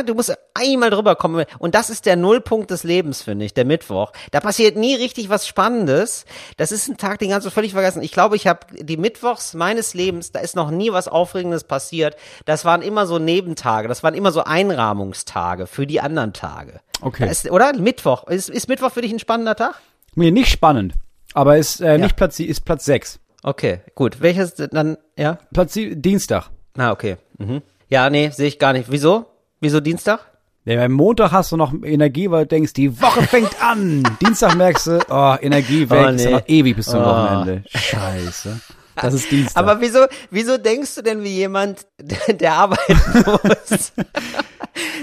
[0.04, 1.44] du musst einmal drüber kommen.
[1.58, 4.12] Und das ist der Nullpunkt des Lebens, finde ich, der Mittwoch.
[4.32, 6.24] Da passiert nie richtig was Spannendes.
[6.56, 8.02] Das ist ein Tag, den kannst du völlig vergessen.
[8.02, 12.16] Ich glaube, ich habe die Mittwochs meines Lebens, da ist noch nie was Aufregendes passiert.
[12.44, 16.80] Das waren immer so Nebentage, das waren immer so Einrahmungstage für die anderen Tage.
[17.00, 17.30] Okay.
[17.30, 17.72] Ist, oder?
[17.78, 18.26] Mittwoch.
[18.26, 19.74] Ist, ist Mittwoch für dich ein spannender Tag?
[20.14, 20.94] Mir nicht spannend.
[21.34, 23.20] Aber ist äh, nicht Platz, ist Platz 6.
[23.44, 24.20] Okay, gut.
[24.20, 25.38] Welches dann, ja?
[25.52, 26.50] Platz sie- Dienstag.
[26.74, 27.16] Na, okay.
[27.38, 27.62] Mhm.
[27.88, 28.90] Ja, nee, sehe ich gar nicht.
[28.90, 29.26] Wieso?
[29.60, 30.20] Wieso Dienstag?
[30.64, 34.02] Ja, am Montag hast du noch Energie, weil du denkst, die Woche fängt an.
[34.24, 36.36] Dienstag merkst du, oh, Energie weg, Oh, ist ja nee.
[36.36, 37.04] noch ewig bis zum Oh.
[37.06, 37.64] Wochenende.
[37.74, 38.60] Scheiße.
[39.00, 39.56] Das ist Dienstag.
[39.62, 41.86] Aber wieso, wieso denkst du denn wie jemand,
[42.28, 43.92] der, arbeiten muss?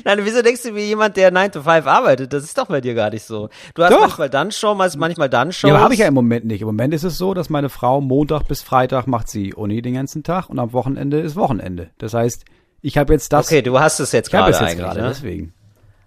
[0.03, 2.32] Nein, wieso denkst du wie jemand, der 9 to 5 arbeitet?
[2.34, 3.49] Das ist doch bei dir gar nicht so.
[3.73, 4.01] Du hast Doch.
[4.01, 5.67] manchmal dann Show, manchmal dann Show.
[5.67, 6.61] ja, aber habe ich ja im Moment nicht.
[6.61, 9.95] Im Moment ist es so, dass meine Frau Montag bis Freitag macht sie Uni den
[9.95, 11.89] ganzen Tag und am Wochenende ist Wochenende.
[11.97, 12.45] Das heißt,
[12.86, 13.47] ich habe jetzt das.
[13.47, 15.07] Okay, du hast es jetzt ich habe gerade es jetzt gerade, ne?
[15.09, 15.53] deswegen.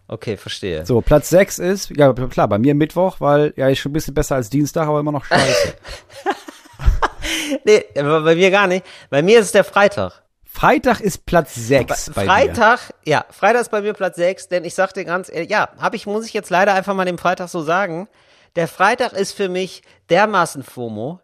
[0.06, 0.86] Okay, verstehe.
[0.86, 4.14] So, Platz 6 ist, ja klar, bei mir Mittwoch, weil ja ist schon ein bisschen
[4.14, 5.74] besser als Dienstag, aber immer noch scheiße.
[7.64, 8.86] nee, bei mir gar nicht.
[9.10, 10.22] Bei mir ist es der Freitag.
[10.44, 12.30] Freitag ist Platz 6 bei dir.
[12.30, 15.68] Freitag, ja, Freitag ist bei mir Platz 6, denn ich sag dir ganz ehrlich, ja,
[15.78, 18.08] habe ich, muss ich jetzt leider einfach mal dem Freitag so sagen.
[18.56, 21.20] Der Freitag ist für mich dermaßen FOMO.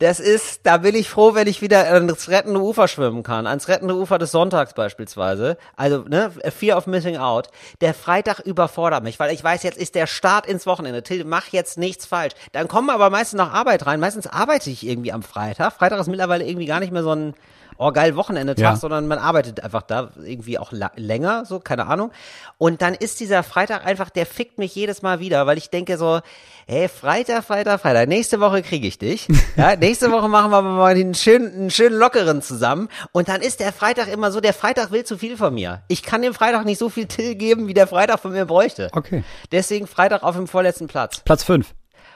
[0.00, 3.46] Das ist, da bin ich froh, wenn ich wieder ans rettende Ufer schwimmen kann.
[3.46, 5.58] Ans rettende Ufer des Sonntags beispielsweise.
[5.76, 7.48] Also, ne, Fear of Missing Out.
[7.82, 11.02] Der Freitag überfordert mich, weil ich weiß, jetzt ist der Start ins Wochenende.
[11.02, 12.32] Till, mach jetzt nichts falsch.
[12.52, 14.00] Dann kommen aber meistens noch Arbeit rein.
[14.00, 15.74] Meistens arbeite ich irgendwie am Freitag.
[15.74, 17.34] Freitag ist mittlerweile irgendwie gar nicht mehr so ein,
[17.80, 18.76] oh geil, Wochenende-Tag, Ja.
[18.76, 22.12] sondern man arbeitet einfach da irgendwie auch länger, so, keine Ahnung.
[22.58, 25.96] Und dann ist dieser Freitag einfach, der fickt mich jedes Mal wieder, weil ich denke
[25.96, 26.20] so,
[26.66, 29.26] hey, Freitag, Freitag, Freitag, nächste Woche kriege ich dich.
[29.56, 32.88] Ja, nächste Woche machen wir mal einen schönen, einen schönen lockeren zusammen.
[33.12, 35.82] Und dann ist der Freitag immer so, der Freitag will zu viel von mir.
[35.88, 38.88] Ich kann dem Freitag nicht so viel Till geben, wie der Freitag von mir bräuchte.
[38.92, 39.24] Okay.
[39.52, 41.20] Deswegen Freitag auf dem vorletzten Platz.
[41.20, 41.74] Platz 5.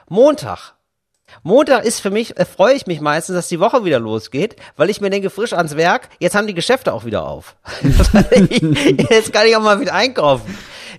[0.09, 0.75] Montag.
[1.43, 4.91] Montag ist für mich, äh, freue ich mich meistens, dass die Woche wieder losgeht, weil
[4.91, 7.57] ich mir denke, frisch ans Werk, jetzt haben die Geschäfte auch wieder auf.
[7.83, 10.57] jetzt kann ich auch mal wieder einkaufen.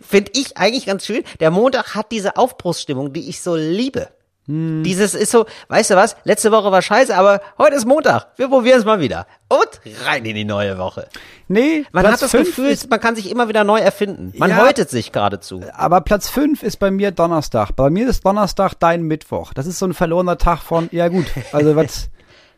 [0.07, 1.23] Finde ich eigentlich ganz schön.
[1.39, 4.09] Der Montag hat diese Aufbruchsstimmung, die ich so liebe.
[4.47, 8.27] Dieses ist so, weißt du was, letzte Woche war scheiße, aber heute ist Montag.
[8.37, 9.25] Wir probieren es mal wieder.
[9.49, 11.07] Und rein in die neue Woche.
[11.47, 14.33] Nee, Man Platz hat das Gefühl, man kann sich immer wieder neu erfinden.
[14.37, 14.57] Man Ja.
[14.57, 15.61] häutet sich geradezu.
[15.73, 17.71] aber Platz 5 ist bei mir Donnerstag.
[17.75, 19.51] Bei mir ist Donnerstag dein Mittwoch.
[19.53, 22.11] Das ist so ein verlorener Tag von, ja gut, also was,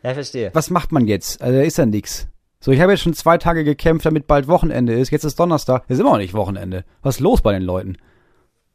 [0.03, 0.51] Ja, verstehe.
[0.53, 1.41] was macht man jetzt?
[1.41, 2.27] Also da ist ja nix.
[2.59, 5.11] So, ich habe jetzt schon zwei Tage gekämpft, damit bald Wochenende ist.
[5.11, 5.83] Jetzt ist Donnerstag.
[5.88, 6.83] Ist immer noch nicht Wochenende.
[7.01, 7.97] Was ist los bei den Leuten?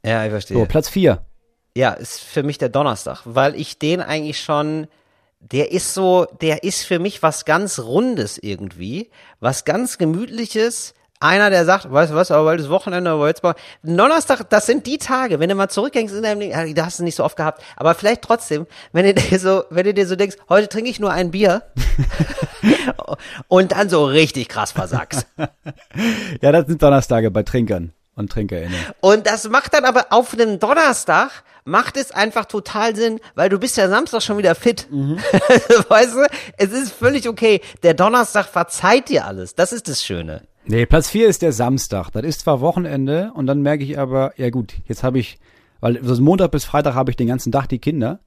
[0.02, 0.56] Ja, ich verstehe.
[0.56, 1.20] So, Platz 4.
[1.75, 4.89] Ja, ist für mich der Donnerstag, weil ich den eigentlich schon,
[5.41, 9.11] der ist so, der ist für mich was ganz Rundes irgendwie,
[9.41, 10.95] was ganz Gemütliches.
[11.18, 14.66] Einer, der sagt, weißt du was, aber weil das Wochenende, aber jetzt mal, Donnerstag, das
[14.66, 17.25] sind die Tage, wenn du mal zurückgängst in deinem Leben, da hast du nicht so
[17.25, 20.68] oft gehabt, aber vielleicht trotzdem, wenn du dir so, wenn du dir so denkst, heute
[20.68, 21.62] trinke ich nur ein Bier
[23.49, 25.27] und dann so richtig krass versackst.
[26.43, 28.74] Ja, das sind Donnerstage bei Trinkern und TrinkerInnen.
[29.00, 31.30] Und das macht dann aber auf einem Donnerstag,
[31.64, 34.86] macht es einfach total Sinn, weil du bist ja Samstag schon wieder fit.
[34.90, 36.26] weißt du,
[36.58, 37.60] es ist völlig okay.
[37.82, 39.54] Der Donnerstag verzeiht dir alles.
[39.54, 40.42] Das ist das Schöne.
[40.64, 42.10] Nee, Platz 4 ist der Samstag.
[42.10, 45.38] Das ist zwar Wochenende und dann merke ich aber, ja gut, jetzt habe ich,
[45.80, 48.20] weil so Montag bis Freitag habe ich den ganzen Tag die Kinder.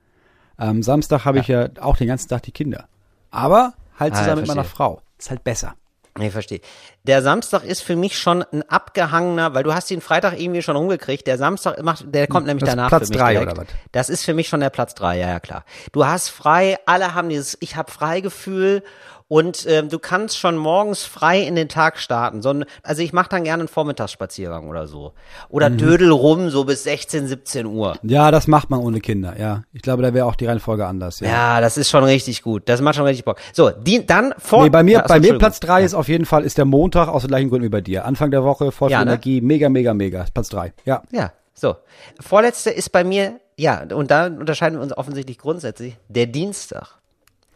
[0.57, 2.87] Am Samstag habe ich ja auch den ganzen Tag die Kinder.
[3.31, 4.63] Aber halt Ah, ja, zusammen mit meiner.
[4.63, 5.01] Frau.
[5.17, 5.75] Ist halt besser.
[6.17, 6.61] Ich verstehe.
[7.03, 10.77] Der Samstag ist für mich schon ein abgehangener, weil du hast den Freitag irgendwie schon
[10.77, 11.27] rumgekriegt.
[11.27, 13.51] Der Samstag macht, der kommt nämlich Das danach Platz für mich drei direkt.
[13.51, 13.67] oder was?
[13.91, 15.65] Das ist für mich schon der Platz drei, ja, ja, klar.
[15.91, 18.81] Du hast frei, alle haben dieses, ich habe Freigefühl
[19.27, 22.41] und ähm, du kannst schon morgens frei in den Tag starten.
[22.43, 25.13] So ein, also ich mache dann gerne einen Vormittagsspaziergang oder so.
[25.49, 25.77] Oder Mhm.
[25.77, 27.97] dödel rum so bis 16, 17 Uhr.
[28.03, 29.63] Ja, das macht man ohne Kinder, ja.
[29.73, 31.29] Ich glaube, da wäre auch die Reihenfolge anders, ja.
[31.29, 32.63] Ja, das ist schon richtig gut.
[32.69, 33.39] Das macht schon richtig Bock.
[33.53, 34.63] So, die, dann vor.
[34.63, 35.37] Nee, bei mir, achso, bei mir.
[35.39, 37.81] Platz 3 ist auf jeden Fall ist der Montag aus den gleichen Gründen wie bei
[37.81, 38.05] dir.
[38.05, 39.11] Anfang der Woche, voll Ja, ne?
[39.11, 40.25] Energie, mega, mega, mega.
[40.33, 40.73] Platz 3.
[40.85, 41.01] Ja.
[41.11, 41.75] Ja, so.
[42.19, 46.99] Vorletzte ist bei mir, ja, und da unterscheiden wir uns offensichtlich grundsätzlich, der Dienstag.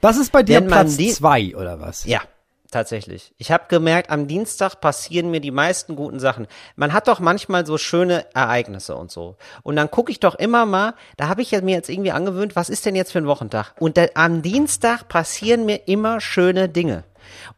[0.02, 2.06] Das ist bei dir Wenn Platz 2 oder was?
[2.06, 2.22] Ja,
[2.72, 3.34] tatsächlich.
[3.38, 6.48] Ich habe gemerkt, am Dienstag passieren mir die meisten guten Sachen.
[6.76, 9.36] Man hat doch manchmal so schöne Ereignisse und so.
[9.64, 12.56] Und dann gucke ich doch immer mal, da habe ich ja mir jetzt irgendwie angewöhnt,
[12.56, 13.74] was ist denn jetzt für ein Wochentag?
[13.80, 17.04] Und da, am Dienstag passieren mir immer schöne Dinge.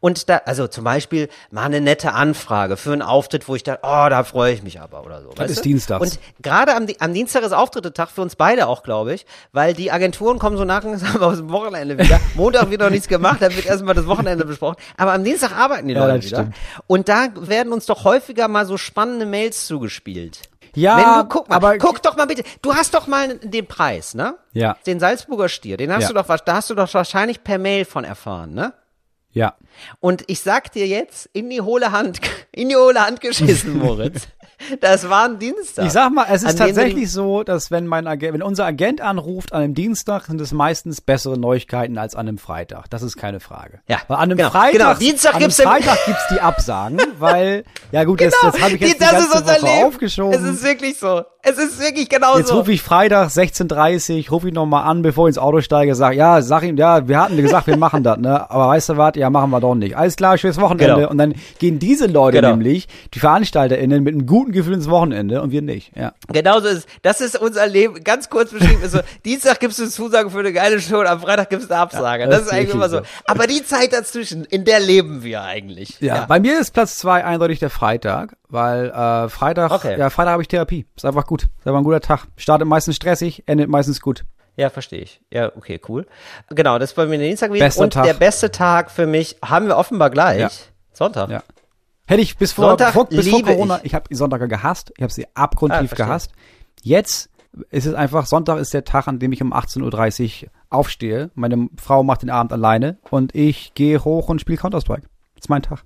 [0.00, 3.80] Und da, also zum Beispiel mal eine nette Anfrage für einen Auftritt, wo ich dachte,
[3.82, 5.30] oh, da freue ich mich aber oder so.
[5.36, 6.02] Das ist dienstags.
[6.02, 9.90] Und gerade am, am Dienstag ist Auftritte-Tag für uns beide auch, glaube ich, weil die
[9.90, 12.20] Agenturen kommen so langsam aus dem Wochenende wieder.
[12.34, 14.76] Montag wird noch nichts gemacht, dann wird erstmal das Wochenende besprochen.
[14.96, 16.38] Aber am Dienstag arbeiten die Ja, Leute wieder.
[16.38, 16.56] stimmt.
[16.86, 20.40] Und da werden uns doch häufiger mal so spannende Mails zugespielt.
[20.74, 23.66] Ja, Wenn du, guck mal, aber guck doch mal bitte, du hast doch mal den
[23.66, 24.36] Preis, ne?
[24.54, 24.76] Ja.
[24.86, 26.08] Den Salzburger Stier, den hast Ja.
[26.08, 28.72] du doch, da hast du doch wahrscheinlich per Mail von erfahren, ne?
[29.32, 29.56] Ja.
[30.00, 32.20] Und ich sag dir jetzt, in die hohle Hand,
[32.52, 34.28] in die hohle Hand geschissen, Moritz.
[34.80, 35.86] Das war ein Dienstag.
[35.86, 39.00] Ich sag mal, es ist die- tatsächlich so, dass wenn mein Agent, wenn unser Agent
[39.00, 42.88] anruft an einem Dienstag, sind es meistens bessere Neuigkeiten als an einem Freitag.
[42.90, 43.80] Das ist keine Frage.
[43.88, 44.94] Ja, Weil an einem genau, Freitag, genau.
[44.94, 48.80] Dienstag an einem gibt's Freitag gibt's die Absagen, weil, ja gut, das, das habe ich
[48.80, 49.86] jetzt die das ganze ist unser Woche Leben.
[49.86, 50.32] aufgeschoben.
[50.34, 51.22] Es ist wirklich so.
[51.44, 52.58] Es ist wirklich genau Jetzt so.
[52.60, 56.40] rufe ich Freitag 16.30 rufe ich nochmal an, bevor ich ins Auto steige, sag, ja,
[56.40, 58.48] sag ihm, ja, wir hatten gesagt, wir machen das, ne?
[58.48, 59.96] Aber weißt du was, ja, machen wir doch nicht.
[59.96, 60.94] Alles klar, schönes Wochenende.
[60.94, 61.10] Genau.
[61.10, 62.50] Und dann gehen diese Leute Genau.
[62.50, 66.12] nämlich, die VeranstalterInnen, mit einem guten Gefühl ins Wochenende und wir nicht, ja.
[66.28, 68.02] Genau so ist Das ist unser Leben.
[68.04, 71.06] Ganz kurz beschrieben ist so, Dienstag gibst du eine Zusage für eine geile Show und
[71.06, 72.24] am Freitag gibst du eine Absage.
[72.24, 72.98] Ja, das, das ist eigentlich immer so.
[72.98, 73.04] so.
[73.26, 75.98] Aber die Zeit dazwischen, in der leben wir eigentlich.
[76.00, 79.98] Ja, bei mir ist Platz zwei eindeutig der Freitag, weil äh, Freitag, Okay.
[79.98, 80.86] ja, Freitag habe ich Therapie.
[80.96, 81.42] Ist einfach gut.
[81.44, 82.26] Ist einfach ein guter Tag.
[82.36, 84.24] Startet meistens stressig, endet meistens gut.
[84.56, 85.20] Ja, verstehe ich.
[85.30, 86.06] Ja, okay, cool.
[86.50, 87.64] Genau, das ist bei mir der Dienstag gewesen.
[87.64, 88.04] Bester und Tag.
[88.04, 90.40] der beste Tag für mich haben wir offenbar gleich.
[90.40, 90.50] Ja.
[90.92, 91.30] Sonntag.
[91.30, 91.42] Ja.
[92.12, 93.86] Hätte ich bis vor, Sonntag vor, bis vor Corona, ich.
[93.86, 96.06] ich, habe Sonntage gehasst, ich habe sie Ah, abgrundtief verstehe.
[96.06, 96.32] gehasst.
[96.82, 97.30] Jetzt
[97.70, 101.30] ist es einfach, Sonntag ist der Tag, an dem ich um 18.30 Uhr aufstehe.
[101.34, 105.02] Meine Frau macht den Abend alleine und ich gehe hoch und spiele Counter-Strike.
[105.34, 105.84] Das ist mein Tag.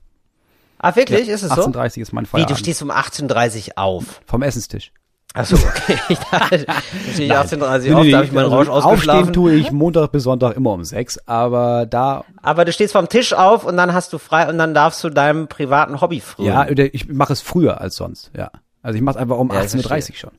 [0.79, 1.29] Ah, wirklich?
[1.29, 1.63] ist es so?
[1.63, 2.51] 18.30 Uhr ist mein Wie, Feierabend.
[2.59, 4.21] du stehst um 18.30 Uhr auf.
[4.27, 4.93] Vom Essenstisch.
[5.37, 5.99] Achso, okay.
[6.09, 6.67] Ich dachte,
[7.07, 9.33] ich stehe 18.30 Uhr Nee, auf, da habe ich meinen also Rausch Aufstehen ausgeschlafen.
[9.35, 13.35] tue ich Montag bis Sonntag immer um sechs, aber da, Aber du stehst vom Tisch
[13.35, 16.47] auf und dann hast du frei und dann darfst du deinem privaten Hobby frühen.
[16.47, 18.51] ja, ich mache es früher als sonst, ja.
[18.83, 20.31] Also ich mache es einfach um Ja, ich 18.30 Uhr schon.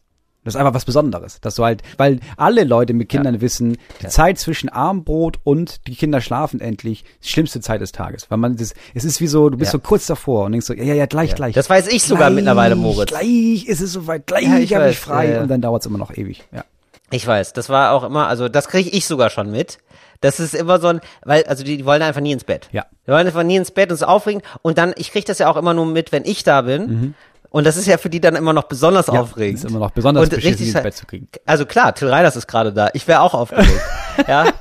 [0.48, 1.42] Das ist einfach was Besonderes.
[1.42, 5.96] Dass du halt, weil alle Leute mit Kindern wissen, die Zeit zwischen Abendbrot und die
[5.96, 8.32] Kinder schlafen endlich, die schlimmste Zeit des Tages.
[8.32, 9.74] Weil man das, es ist wie so, du bist Ja.
[9.74, 11.54] so kurz davor und denkst so, ja, ja, ja, gleich, gleich.
[11.54, 13.10] Das weiß ich sogar Gleich, mittlerweile, Moritz.
[13.10, 15.42] Gleich ist es soweit, gleich Ja, ich habe ich frei ja, ja.
[15.42, 16.44] und dann dauert es immer noch ewig.
[16.54, 16.64] Ja.
[17.12, 19.80] Ich weiß, das war auch immer, also das kriege ich sogar schon mit.
[20.22, 22.70] Das ist immer so ein, weil, also die, die wollen einfach nie ins Bett.
[22.72, 22.86] Ja.
[23.06, 24.42] Die wollen einfach nie ins Bett und es aufregen.
[24.62, 27.14] Und dann, ich kriege das ja auch immer nur mit, wenn ich da bin.
[27.58, 29.08] Und das ist ja für die dann immer noch besonders.
[29.08, 29.58] Ja, aufregend.
[29.58, 31.28] ist immer noch besonders und beschissen, richtig ins Bett zu kriegen.
[31.48, 32.92] Also klar, Till Reiners ist gerade da.
[32.94, 33.82] Ich wäre auch aufgeregt.
[34.28, 34.54] ja.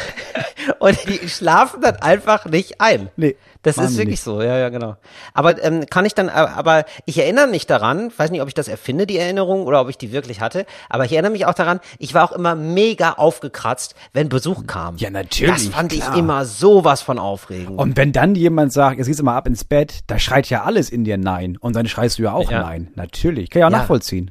[0.78, 3.10] Und die schlafen dann einfach nicht ein.
[3.16, 4.22] Nee, Das machen ist wirklich nicht.
[4.22, 4.96] so, ja, ja, genau.
[5.32, 8.68] Aber ähm, kann ich dann, aber ich erinnere mich daran, weiß nicht, ob ich das
[8.68, 11.80] erfinde, die Erinnerung, oder ob ich die wirklich hatte, aber ich erinnere mich auch daran,
[11.98, 14.96] ich war auch immer mega aufgekratzt, wenn Besuch kam.
[14.98, 16.12] Ja, natürlich, Das fand klar.
[16.12, 17.78] ich immer sowas von aufregend.
[17.78, 20.90] Und wenn dann jemand sagt, jetzt geht's immer ab ins Bett, da schreit ja alles
[20.90, 21.56] in dir Nein.
[21.58, 22.62] Und dann schreist du ja auch Ja.
[22.62, 22.90] Nein.
[22.94, 23.50] Natürlich.
[23.50, 23.78] Kann ich auch Ja.
[23.78, 24.30] nachvollziehen.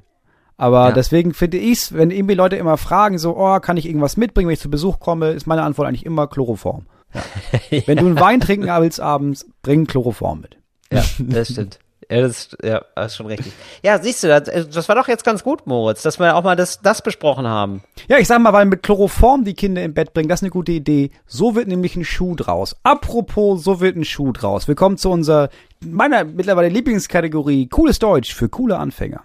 [0.58, 0.92] Aber Ja.
[0.92, 4.54] deswegen finde ich's, wenn irgendwie Leute immer fragen, so, oh, kann ich irgendwas mitbringen, wenn
[4.54, 6.86] ich zu Besuch komme, ist meine Antwort eigentlich immer Chloroform.
[7.14, 7.82] Ja.
[7.86, 10.58] Wenn du einen Wein trinken willst abends, bring Chloroform mit.
[10.92, 11.80] Ja, das stimmt.
[12.10, 13.54] Ja, das, ja, das ist schon richtig.
[13.82, 16.56] Ja, siehst du, das, das war doch jetzt ganz gut, Moritz, dass wir auch mal
[16.56, 17.82] das, das besprochen haben.
[18.08, 20.52] Ja, ich sag mal, weil mit Chloroform die Kinder im Bett bringen, das ist eine
[20.52, 21.12] gute Idee.
[21.26, 22.76] So wird nämlich ein Schuh draus.
[22.84, 24.68] Apropos, so wird ein Schuh draus.
[24.68, 25.50] Wir kommen zu unserer,
[25.84, 29.22] meiner mittlerweile Lieblingskategorie, cooles Deutsch für coole Anfänger.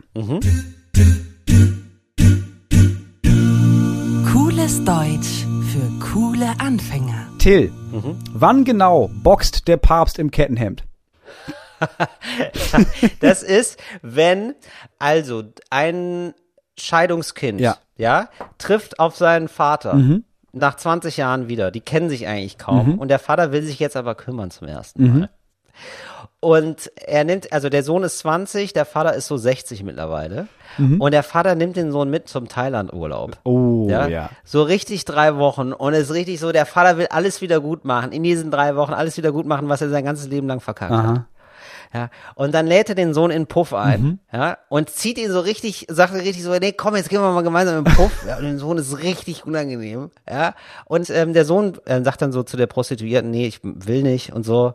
[4.32, 5.37] Cooles Deutsch
[5.78, 7.28] für coole Anfänger.
[7.38, 7.72] Till,
[8.32, 10.84] wann genau boxt der Papst im Kettenhemd?
[13.20, 14.54] Das ist, wenn
[14.98, 16.34] also ein
[16.76, 17.76] Scheidungskind, Ja.
[17.96, 20.20] ja, trifft auf seinen Vater
[20.52, 21.70] nach 20 Jahren wieder.
[21.70, 25.18] Die kennen sich eigentlich kaum und der Vater will sich jetzt aber kümmern zum ersten
[25.20, 25.30] Mal.
[26.40, 30.46] Und er nimmt, also der Sohn ist 20, der Vater ist so 60 mittlerweile.
[31.00, 33.38] Und der Vater nimmt den Sohn mit zum Thailand-Urlaub.
[33.42, 34.06] Oh, Ja?
[34.06, 34.30] ja.
[34.44, 35.72] So richtig drei Wochen.
[35.72, 38.12] Und es ist richtig so, der Vater will alles wieder gut machen.
[38.12, 40.92] In diesen drei Wochen alles wieder gut machen, was er sein ganzes Leben lang verkackt
[40.92, 41.04] hat.
[41.04, 41.26] Aha.
[41.92, 44.18] Ja, und dann lädt er den Sohn in den Puff ein, Mhm.
[44.30, 47.32] ja, und zieht ihn so richtig, sagt er richtig so, nee, komm, jetzt gehen wir
[47.32, 48.12] mal gemeinsam in den Puff.
[48.28, 50.54] Ja, und dem Sohn ist richtig unangenehm, ja.
[50.84, 54.34] Und ähm, der Sohn äh, sagt dann so zu der Prostituierten, nee, ich will nicht
[54.34, 54.74] und so.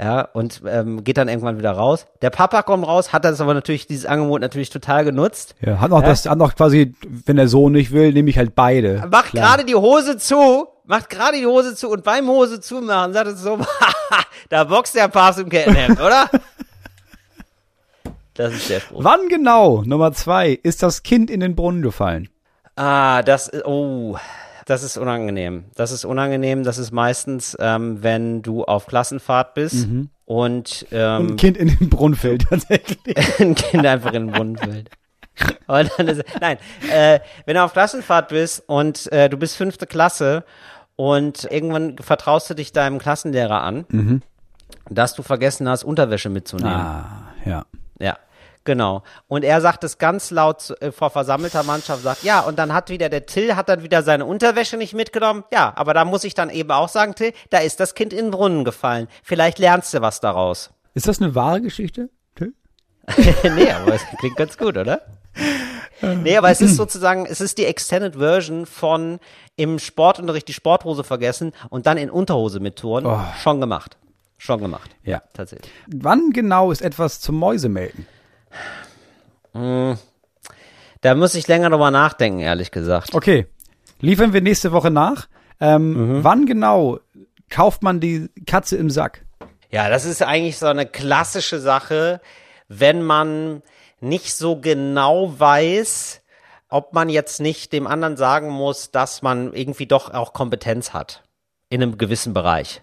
[0.00, 2.06] Ja, und ähm, geht dann irgendwann wieder raus.
[2.22, 5.54] Der Papa kommt raus, hat das aber natürlich, dieses Angebot natürlich total genutzt.
[5.60, 8.54] Ja, hat noch das, hat noch quasi, wenn der Sohn nicht will, nehme ich halt
[8.54, 9.06] beide.
[9.10, 13.26] Macht gerade die Hose zu, macht gerade die Hose zu und beim Hose zumachen sagt
[13.26, 13.58] es so,
[14.48, 16.30] da boxt der Papst im Kettenhemd, oder?
[18.32, 19.04] Das ist der Spruch.
[19.04, 22.30] Wann genau, Nummer zwei, ist das Kind in den Brunnen gefallen?
[22.74, 24.16] Ah, das oh,
[24.70, 25.64] das ist unangenehm.
[25.74, 26.62] Das ist unangenehm.
[26.62, 29.88] Das ist meistens, ähm, wenn du auf Klassenfahrt bist
[30.24, 33.16] und, ähm, Ein Kind in den Brunnen fällt tatsächlich.
[33.40, 34.90] ein Kind einfach in den Brunnen fällt.
[35.66, 36.58] Und dann ist, nein,
[36.92, 40.44] äh, wenn du auf Klassenfahrt bist und äh, du bist fünfte Klasse
[40.96, 44.22] und irgendwann vertraust du dich deinem Klassenlehrer an,
[44.88, 46.72] dass du vergessen hast, Unterwäsche mitzunehmen.
[46.72, 47.64] Ah, ja.
[47.98, 48.18] Ja,
[48.64, 49.02] genau.
[49.28, 52.90] Und er sagt es ganz laut äh, vor versammelter Mannschaft, sagt, ja, und dann hat
[52.90, 55.44] wieder der Till, hat dann wieder seine Unterwäsche nicht mitgenommen.
[55.52, 58.26] Ja, aber da muss ich dann eben auch sagen, Till, da ist das Kind in
[58.26, 59.08] den Brunnen gefallen.
[59.22, 60.70] Vielleicht lernst du was daraus.
[60.94, 62.10] Ist das eine wahre Geschichte?
[62.34, 62.54] Till?
[63.54, 65.02] nee, aber es klingt ganz gut, oder?
[66.02, 69.20] Nee, aber es ist sozusagen, es ist die Extended Version von
[69.56, 73.04] im Sportunterricht die Sporthose vergessen und dann in Unterhose mit Touren.
[73.06, 73.20] Oh.
[73.42, 73.98] Schon gemacht.
[74.38, 74.90] Schon gemacht.
[75.04, 75.22] Ja.
[75.34, 75.70] Tatsächlich.
[75.86, 78.06] Wann genau ist etwas zum Mäusemelken?
[79.52, 83.14] Da muss ich länger drüber nachdenken, ehrlich gesagt.
[83.14, 83.46] Okay,
[84.00, 85.28] liefern wir nächste Woche nach.
[85.60, 87.00] Ähm, Wann genau
[87.48, 89.24] kauft man die Katze im Sack?
[89.70, 92.20] Ja, das ist eigentlich so eine klassische Sache,
[92.68, 93.62] wenn man
[94.00, 96.22] nicht so genau weiß,
[96.68, 101.22] ob man jetzt nicht dem anderen sagen muss, dass man irgendwie doch auch Kompetenz hat
[101.68, 102.82] in einem gewissen Bereich.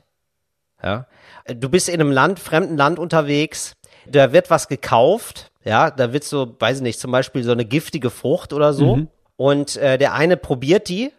[0.83, 1.07] Ja?
[1.47, 6.23] Du bist in einem Land, fremden Land unterwegs, da wird was gekauft, ja, da wird
[6.23, 9.07] so, weiß ich nicht, zum Beispiel so eine giftige Frucht oder so.
[9.35, 11.11] Und äh, der eine probiert die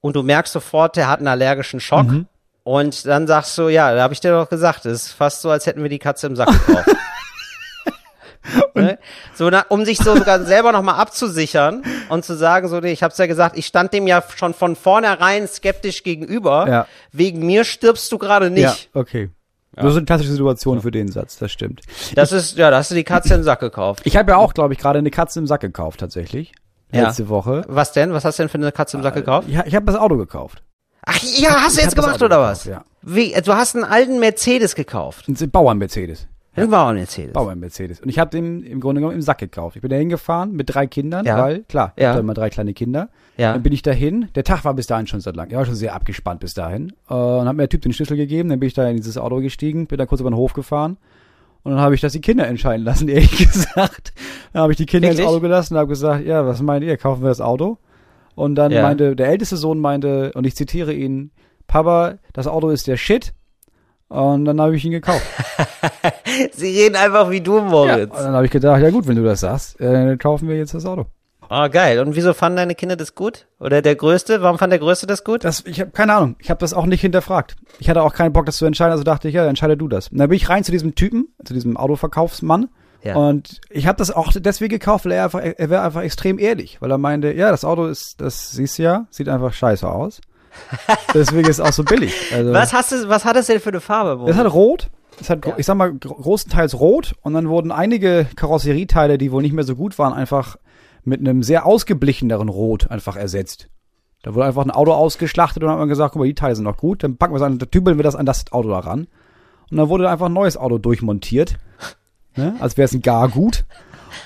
[0.00, 2.06] und du merkst sofort, der hat einen allergischen Schock.
[2.06, 2.26] Mhm.
[2.62, 5.50] Und dann sagst du, ja, da habe ich dir doch gesagt, es ist fast so,
[5.50, 6.88] als hätten wir die Katze im Sack gekauft.
[8.74, 8.98] ne?
[9.34, 13.02] So, na, um sich so sogar selber nochmal abzusichern und zu sagen, so, nee, ich
[13.02, 16.68] hab's ja gesagt, ich stand dem ja schon von vornherein skeptisch gegenüber.
[16.68, 16.86] Ja.
[17.12, 18.64] Wegen mir stirbst du gerade nicht.
[18.94, 19.30] Ja, okay.
[19.76, 21.82] Das ist eine klassische Situation für den Satz, das stimmt.
[22.14, 24.02] Das ist, ja, da hast du die Katze im Sack gekauft.
[24.04, 26.52] Ich habe ja auch, glaube ich, gerade eine Katze im Sack gekauft, tatsächlich.
[26.92, 27.08] Ja.
[27.08, 27.62] Letzte Woche.
[27.68, 28.12] Was denn?
[28.12, 29.48] Was hast du denn für eine Katze im Sack gekauft?
[29.48, 30.62] Ja, ich habe das Auto gekauft.
[31.04, 32.64] Ach ja, hast du jetzt gemacht oder gekauft, was?
[32.64, 32.84] ja.
[33.02, 35.28] Wie, du hast einen alten Mercedes gekauft.
[35.28, 36.26] Ein Bauern-Mercedes.
[36.56, 37.32] Ein Bauern-Mercedes.
[37.32, 38.00] Bauern-Mercedes.
[38.00, 39.76] Und ich habe den im Grunde genommen im Sack gekauft.
[39.76, 41.38] Ich bin da hingefahren mit drei Kindern, Ja.
[41.38, 42.10] weil, klar, ich Ja.
[42.10, 43.10] habe immer drei kleine Kinder.
[43.36, 43.52] Ja.
[43.52, 44.28] Dann bin ich dahin.
[44.34, 45.50] Der Tag war bis dahin schon seit lang.
[45.50, 46.92] Er war schon sehr abgespannt bis dahin.
[47.10, 48.48] Äh, und hat mir der Typ den Schlüssel gegeben.
[48.48, 50.96] Dann bin ich da in dieses Auto gestiegen, bin da kurz über den Hof gefahren.
[51.62, 54.12] Und dann habe ich das die Kinder entscheiden lassen, ehrlich gesagt.
[54.52, 55.24] Dann habe ich die Kinder Wirklich?
[55.24, 56.96] ins Auto gelassen und habe gesagt, ja, was meint ihr?
[56.96, 57.78] Kaufen wir das Auto?
[58.34, 58.82] Und dann Ja.
[58.82, 61.32] meinte, der älteste Sohn meinte, und ich zitiere ihn,
[61.66, 63.34] Papa, das Auto ist der Shit.
[64.08, 65.26] Und dann habe ich ihn gekauft.
[66.52, 68.14] Sie reden einfach wie du, Und Moritz.
[68.16, 70.74] dann habe ich gedacht, ja gut, wenn du das sagst, äh, dann kaufen wir jetzt
[70.74, 71.06] das Auto.
[71.48, 72.00] Ah, geil.
[72.00, 73.46] Und wieso fanden deine Kinder das gut?
[73.60, 74.42] Oder der Größte?
[74.42, 75.44] Warum fand der Größte das gut?
[75.44, 76.36] Das, ich habe keine Ahnung.
[76.40, 77.56] Ich habe das auch nicht hinterfragt.
[77.78, 80.08] Ich hatte auch keinen Bock, das zu entscheiden, also dachte ich, ja, entscheide du das.
[80.08, 82.68] Und dann bin ich rein zu diesem Typen, zu diesem Autoverkaufsmann.
[83.04, 83.14] Ja.
[83.14, 86.78] Und ich habe das auch deswegen gekauft, weil er einfach, er wäre einfach extrem ehrlich,
[86.80, 90.20] weil er meinte, ja, das Auto ist, das siehst du ja, sieht einfach scheiße aus.
[91.14, 92.12] Deswegen ist es auch so billig.
[92.32, 94.34] Also, Was hast du, was hat es denn für eine Farbe, Moritz?
[94.34, 94.90] Es hat rot.
[95.20, 95.54] Es hat, Ja.
[95.56, 99.64] ich sag mal, gro- großenteils rot und dann wurden einige Karosserieteile, die wohl nicht mehr
[99.64, 100.56] so gut waren, einfach
[101.04, 103.68] mit einem sehr ausgeblicheneren Rot einfach ersetzt.
[104.22, 106.56] Da wurde einfach ein Auto ausgeschlachtet und dann hat man gesagt, guck mal, die Teile
[106.56, 108.68] sind noch gut, dann packen wir es an, dann tübeln wir das an das Auto
[108.68, 109.06] da ran.
[109.70, 111.56] Und dann wurde einfach ein neues Auto durchmontiert.
[112.36, 112.54] Ne?
[112.60, 113.64] Als wäre es ein gar gut.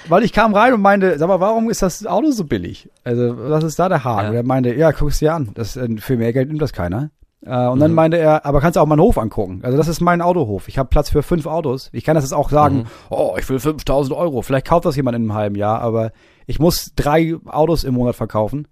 [0.09, 2.89] Weil ich kam rein und meinte, sag mal, warum ist das Auto so billig?
[3.05, 4.23] Also, was ist da der Haken?
[4.25, 4.31] Ja.
[4.31, 5.51] Und er meinte, ja, guck es dir an.
[5.55, 7.11] Das, äh, für mehr Geld nimmt das keiner.
[7.45, 7.81] Äh, und Mhm.
[7.81, 9.61] dann meinte er, aber kannst du auch meinen Hof angucken?
[9.63, 10.69] Also das ist mein Autohof.
[10.69, 11.89] Ich habe Platz für fünf Autos.
[11.93, 12.85] Ich kann das jetzt auch sagen, Mhm.
[13.09, 14.43] oh, ich will 5000 Euro.
[14.43, 16.13] Vielleicht kauft das jemand in einem halben Jahr, aber
[16.47, 18.69] ich muss drei Autos im Monat verkaufen,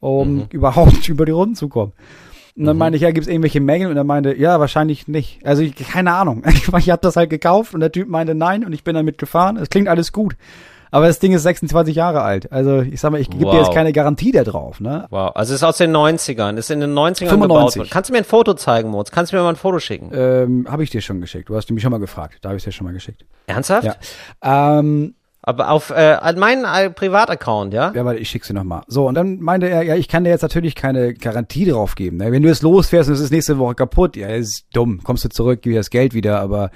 [0.00, 0.44] um Mhm.
[0.50, 1.92] überhaupt über die Runden zu kommen.
[2.56, 3.90] Und dann meinte ich, ja, gibt's irgendwelche Mängel?
[3.90, 5.44] Und er meinte, ja, wahrscheinlich nicht.
[5.44, 6.42] Also ich, keine Ahnung.
[6.48, 9.18] Ich, ich habe das halt gekauft und der Typ meinte nein und ich bin damit
[9.18, 9.56] gefahren.
[9.58, 10.36] Es klingt alles gut.
[10.90, 12.50] Aber das Ding ist 26 Jahre alt.
[12.52, 13.66] Also ich sag mal, ich gebe dir Wow.
[13.66, 14.80] jetzt keine Garantie da drauf.
[14.80, 15.06] Ne?
[15.10, 17.30] Wow, also es ist aus den 90ern, ist in den 90ern 95.
[17.42, 17.88] gebaut worden.
[17.90, 19.10] Kannst du mir ein Foto zeigen, Moritz?
[19.10, 20.10] Kannst du mir mal ein Foto schicken?
[20.14, 21.48] Ähm, habe ich dir schon geschickt.
[21.50, 22.38] Du hast mich schon mal gefragt.
[22.40, 23.26] Da habe ich dir schon mal geschickt.
[23.46, 23.98] Ernsthaft?
[24.42, 24.78] Ja.
[24.78, 25.14] Ähm,
[25.48, 27.92] Aber auf äh, meinen äh, Privataccount, ja?
[27.94, 28.82] Ja, warte, ich schick's dir nochmal.
[28.88, 32.16] So, und dann meinte er, ja, ich kann dir jetzt natürlich keine Garantie drauf geben.
[32.16, 32.32] Ne?
[32.32, 35.00] Wenn du jetzt losfährst und es ist nächste Woche kaputt, ja, ist dumm.
[35.04, 36.72] Kommst du zurück, gib dir das Geld wieder, aber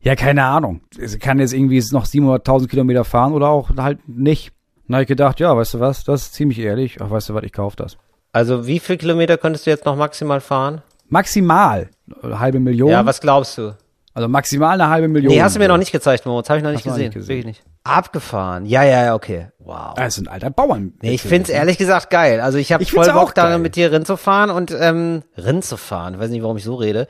[0.00, 0.80] ja, keine Ahnung.
[0.98, 4.52] Es kann jetzt irgendwie noch 700.000 Kilometer fahren oder auch halt nicht.
[4.88, 6.96] Dann habe ich gedacht, ja, weißt du was, das ist ziemlich ehrlich.
[7.02, 7.98] Ach, weißt du was, ich kauf das.
[8.32, 10.80] Also wie viel Kilometer könntest du jetzt noch maximal fahren?
[11.08, 11.90] Maximal
[12.22, 12.88] eine halbe Million.
[12.88, 13.76] Ja, was glaubst du?
[14.16, 15.30] Also maximal eine halbe Million.
[15.30, 16.48] Nee, hast du mir noch nicht gezeigt, Moritz.
[16.48, 17.08] Habe ich noch nicht du noch gesehen.
[17.08, 17.36] nicht gesehen.
[17.36, 17.64] Wirklich nicht.
[17.84, 18.64] Abgefahren.
[18.64, 19.48] Ja, ja, ja, okay.
[19.58, 19.92] Wow.
[19.94, 20.94] Das ist ein alter Bauern.
[21.02, 22.40] Nee, ich find's ehrlich gesagt geil.
[22.40, 25.76] Also ich habe voll Bock, da mit dir Rinn zu fahren und ähm, Rinn zu
[25.76, 26.14] fahren.
[26.14, 27.08] Ich weiß nicht, warum ich so rede.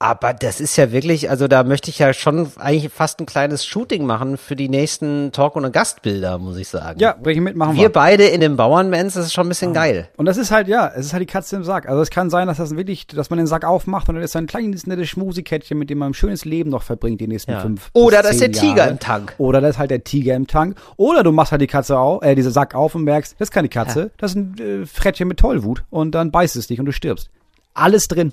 [0.00, 3.64] Aber das ist ja wirklich, also da möchte ich ja schon eigentlich fast ein kleines
[3.64, 6.98] Shooting machen für die nächsten Talk- und Gastbilder, muss ich sagen.
[6.98, 9.72] Ja, bring ich mit, machen Wir beide in den Bauernmans, das ist schon ein bisschen
[9.72, 10.08] geil.
[10.16, 11.88] Und das ist halt, ja, es ist halt die Katze im Sack.
[11.88, 14.34] Also es kann sein, dass das wirklich, dass man den Sack aufmacht und dann ist
[14.34, 17.60] ein kleines, nettes Schmusikettchen, mit dem man ein schönes Leben noch verbringt, die nächsten Ja.
[17.60, 18.90] fünf Oder da ist der Tiger Jahre.
[18.90, 19.34] im Tank.
[19.38, 20.76] Oder da ist halt der Tiger im Tank.
[20.96, 23.52] Oder du machst halt die Katze auf, äh, diese Sack auf und merkst, das ist
[23.52, 26.86] keine Katze, das ist ein äh, Frettchen mit Tollwut und dann beißt es dich und
[26.86, 27.30] du stirbst.
[27.74, 28.32] Alles drin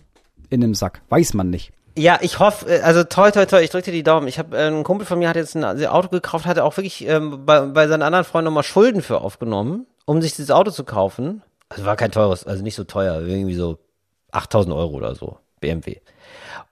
[0.51, 1.01] in dem Sack.
[1.09, 1.71] Weiß man nicht.
[1.97, 4.27] Ja, ich hoffe, äh, also toi, toi, toi, ich drücke dir die Daumen.
[4.27, 7.07] Ich habe äh, ein Kumpel von mir hat jetzt ein Auto gekauft, hatte auch wirklich
[7.07, 10.83] ähm, bei, bei seinen anderen Freunden nochmal Schulden für aufgenommen, um sich dieses Auto zu
[10.83, 11.41] kaufen.
[11.69, 13.79] Also war kein teures, also nicht so teuer, irgendwie so
[14.31, 15.97] 8000 Euro oder so, BMW.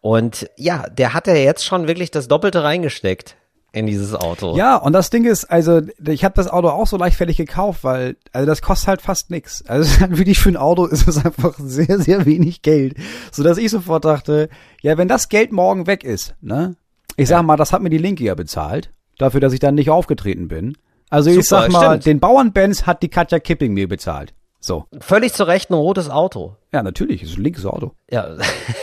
[0.02, 3.36] Und ja, der hat ja jetzt schon wirklich das Doppelte reingesteckt
[3.72, 4.56] in dieses Auto.
[4.58, 8.16] Ja, und das Ding ist, also ich habe das Auto auch so leichtfertig gekauft, weil
[8.32, 9.64] also das kostet halt fast nix.
[9.68, 12.96] Also halt wirklich für ein Auto ist es einfach sehr sehr wenig Geld,
[13.32, 14.50] so dass ich sofort dachte,
[14.82, 16.76] ja, wenn das Geld morgen weg ist, ne?
[17.16, 19.90] Ich sag mal, das hat mir die Linke ja bezahlt, dafür, dass ich dann nicht
[19.90, 20.78] aufgetreten bin.
[21.10, 22.06] Also ich Super, sag mal, stimmt.
[22.06, 24.34] den Bauern-Benz hat die Katja Kipping mir bezahlt.
[24.62, 24.86] So.
[25.00, 26.56] Völlig zu Recht ein rotes Auto.
[26.74, 27.94] Ja, natürlich, ist ein linkes Auto.
[28.12, 28.36] Ja,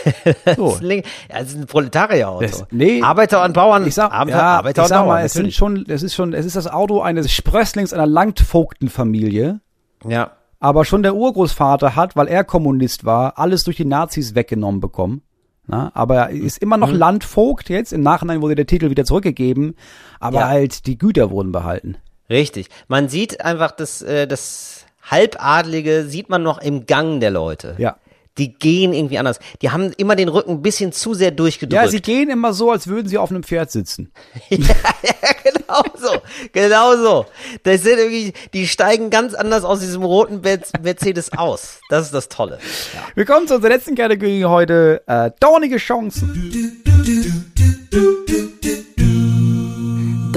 [0.55, 0.69] So.
[0.73, 2.41] ist, link- ja, ist ein Proletarierauto.
[2.41, 3.01] Das- nee.
[3.03, 3.85] Arbeiter und Bauern.
[3.87, 6.15] Ich sag, Arbeiter, ja, Arbeiter ich und sag Bauern, mal, es sind schon, es ist
[6.15, 9.59] schon, es ist das Auto eines Sprösslings einer Landvogtenfamilie.
[10.07, 10.31] Ja.
[10.59, 15.21] aber schon der Urgroßvater hat, weil er Kommunist war, alles durch die Nazis weggenommen bekommen.
[15.67, 16.81] Na, aber er ist immer Mhm.
[16.81, 17.93] noch Landvogt jetzt.
[17.93, 19.75] Im Nachhinein wurde der Titel wieder zurückgegeben,
[20.19, 20.47] aber Ja.
[20.47, 21.97] halt die Güter wurden behalten.
[22.29, 22.69] Richtig.
[22.87, 24.76] Man sieht einfach das, äh, das
[25.09, 27.75] Halbadlige sieht man noch im Gang der Leute.
[27.77, 27.97] Ja.
[28.37, 29.39] Die gehen irgendwie anders.
[29.61, 31.83] Die haben immer den Rücken ein bisschen zu sehr durchgedrückt.
[31.83, 34.11] Ja, sie gehen immer so, als würden sie auf einem Pferd sitzen.
[34.49, 36.21] ja, ja, genau so.
[36.51, 37.25] Genau so.
[37.63, 41.79] Das sind irgendwie, die steigen ganz anders aus diesem roten Mercedes aus.
[41.89, 42.59] Das ist das Tolle.
[42.93, 43.01] Ja.
[43.15, 45.01] Wir kommen zu unserer letzten Kategorie heute.
[45.07, 46.83] Äh, dornige Chancen.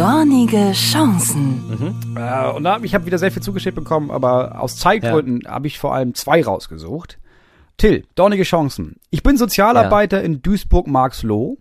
[0.01, 1.63] Dornige Chancen.
[1.69, 2.17] Mhm.
[2.17, 5.51] Äh, und da, ich habe wieder sehr viel zugeschickt bekommen, aber aus Zeitgründen ja.
[5.51, 7.19] habe ich vor allem zwei rausgesucht.
[7.77, 8.97] Till, dornige Chancen.
[9.11, 10.25] Ich bin Sozialarbeiter ja.
[10.25, 11.59] in Duisburg-Marxloh.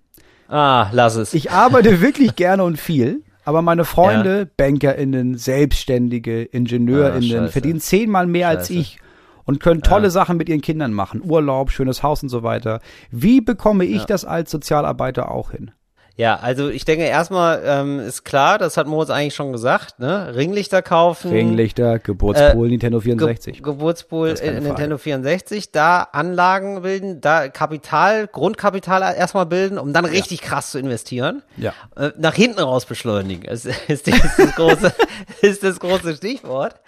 [0.48, 1.34] Ah, lass es.
[1.34, 4.46] Ich arbeite wirklich gerne und viel, aber meine Freunde, ja.
[4.56, 8.60] BankerInnen, Selbstständige, IngenieurInnen, ah, verdienen zehnmal mehr Scheiße.
[8.60, 9.00] als ich
[9.44, 10.12] und können tolle ja.
[10.12, 11.22] Sachen mit ihren Kindern machen.
[11.26, 12.80] Urlaub, schönes Haus und so weiter.
[13.12, 14.06] Wie bekomme ich ja.
[14.06, 15.72] das als Sozialarbeiter auch hin?
[16.20, 20.36] Ja, also ich denke erstmal ähm, ist klar, das hat Moritz eigentlich schon gesagt, ne?
[20.36, 21.32] Ringlichter kaufen.
[21.32, 23.54] Ringlichter, Geburtspool äh, Nintendo 64.
[23.54, 30.04] Ge Geburtspool äh, Nintendo 64, da Anlagen bilden, da Kapital, Grundkapital erstmal bilden, um dann
[30.04, 31.42] richtig krass zu investieren.
[31.56, 31.74] Ja.
[31.96, 33.46] Äh, nach hinten raus beschleunigen.
[33.46, 34.94] Ist, ist, ist, das große,
[35.42, 36.82] ist das große Stichwort.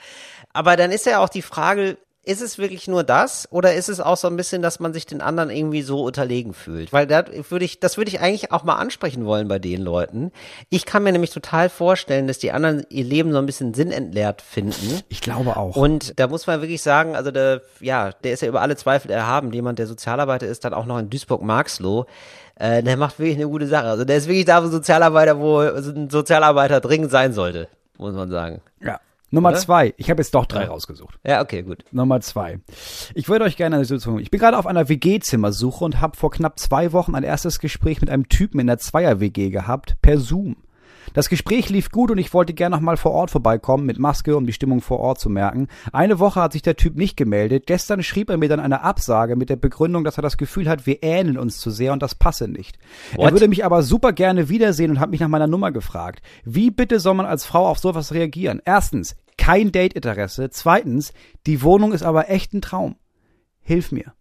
[0.52, 4.00] Aber dann ist ja auch die Frage, ist es wirklich nur das oder ist es
[4.00, 6.94] auch so ein bisschen, dass man sich den anderen irgendwie so unterlegen fühlt?
[6.94, 10.32] Weil da würde ich, das würde ich eigentlich auch mal ansprechen wollen bei den Leuten.
[10.70, 14.44] Ich kann mir nämlich total vorstellen, dass die anderen ihr Leben so ein bisschen sinnentleert
[14.44, 15.02] finden.
[15.10, 15.76] Ich glaube auch.
[15.76, 19.10] Und da muss man wirklich sagen, also der, ja, der ist ja über alle Zweifel
[19.10, 19.52] erhaben.
[19.52, 22.06] Jemand, der Sozialarbeiter ist, dann auch noch in Duisburg-Marxloh.
[22.56, 23.88] Äh, der macht wirklich eine gute Sache.
[23.88, 27.68] Also der ist wirklich da, wo Sozialarbeiter, wo ein Sozialarbeiter dringend sein sollte,
[27.98, 28.62] muss man sagen.
[28.80, 29.00] Ja.
[29.32, 29.58] Nummer Oder?
[29.58, 29.94] zwei.
[29.98, 31.18] Ich habe jetzt doch drei rausgesucht.
[31.26, 31.86] Ja, okay, gut.
[31.92, 32.60] Nummer zwei.
[33.16, 34.20] Ich würde euch gerne eine Situation.
[34.20, 38.02] Ich bin gerade auf einer WG-Zimmersuche und habe vor knapp zwei Wochen ein erstes Gespräch
[38.02, 40.58] mit einem Typen in der Zweier-WG gehabt, per Zoom.
[41.14, 44.38] Das Gespräch lief gut und ich wollte gerne noch mal vor Ort vorbeikommen mit Maske,
[44.38, 45.68] um die Stimmung vor Ort zu merken.
[45.92, 47.66] Eine Woche hat sich der Typ nicht gemeldet.
[47.68, 50.86] Gestern schrieb er mir dann eine Absage mit der Begründung, dass er das Gefühl hat,
[50.86, 52.78] wir ähneln uns zu sehr und das passe nicht.
[53.16, 53.26] What?
[53.26, 56.22] Er würde mich aber super gerne wiedersehen und hat mich nach meiner Nummer gefragt.
[56.46, 58.62] Wie bitte soll man als Frau auf sowas reagieren?
[58.64, 60.52] Erstens, kein Dateinteresse.
[60.52, 61.14] Zweitens,
[61.48, 62.96] die Wohnung ist aber echt ein Traum.
[63.62, 64.14] Hilf mir.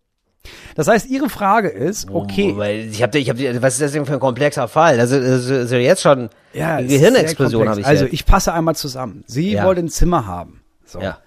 [0.75, 2.55] Das heißt, Ihre Frage ist, oh, okay.
[2.57, 4.99] Oh, ich hab, ich hab, was ist das denn für ein komplexer Fall?
[4.99, 9.23] Also, also jetzt schon ja, eine Gehirnexplosion habe ich Also ich passe einmal zusammen.
[9.27, 9.65] Sie ja.
[9.67, 10.63] wollte ein Zimmer haben.
[10.87, 11.01] So.
[11.01, 11.19] Ja.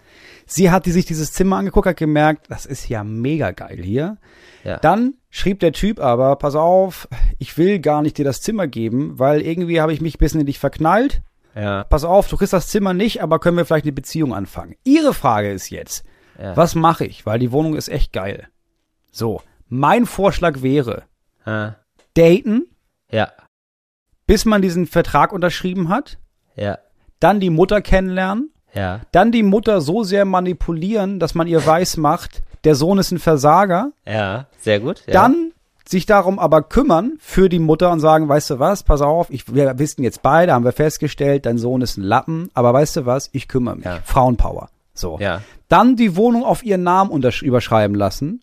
[0.48, 4.18] Sie hat sich dieses Zimmer angeguckt, hat gemerkt, das ist ja mega geil hier.
[4.64, 4.78] Ja.
[4.78, 9.20] Dann schrieb der Typ aber, pass auf, ich will gar nicht dir das Zimmer geben,
[9.20, 11.22] weil irgendwie habe ich mich ein bisschen in dich verknallt.
[11.56, 11.84] Ja.
[11.84, 14.76] Pass auf, du kriegst das Zimmer nicht, aber können wir vielleicht eine Beziehung anfangen?
[14.84, 16.04] Ihre Frage ist jetzt,
[16.40, 16.58] ja.
[16.58, 17.26] was mache ich?
[17.26, 18.48] Weil die Wohnung ist echt geil.
[19.12, 21.04] So, mein Vorschlag wäre,
[21.46, 21.76] ja.
[22.16, 22.68] daten.
[23.12, 23.32] Ja.
[24.26, 26.18] Bis man diesen Vertrag unterschrieben hat.
[26.56, 26.80] Ja.
[27.20, 28.52] Dann die Mutter kennenlernen.
[28.74, 29.02] Ja.
[29.12, 33.20] Dann die Mutter so sehr manipulieren, dass man ihr weiß macht, der Sohn ist ein
[33.20, 33.92] Versager.
[34.08, 35.04] Ja, sehr gut.
[35.06, 35.14] Ja.
[35.14, 35.53] Dann
[35.88, 39.54] sich darum aber kümmern für die Mutter und sagen, weißt du was, pass auf, ich,
[39.54, 43.06] wir wissen jetzt beide, haben wir festgestellt, dein Sohn ist ein Lappen, aber weißt du
[43.06, 43.86] was, ich kümmere mich.
[43.86, 44.00] Ja.
[44.04, 44.70] Frauenpower.
[44.94, 45.18] So.
[45.20, 45.42] Ja.
[45.68, 47.12] Dann die Wohnung auf ihren Namen
[47.42, 48.42] überschreiben lassen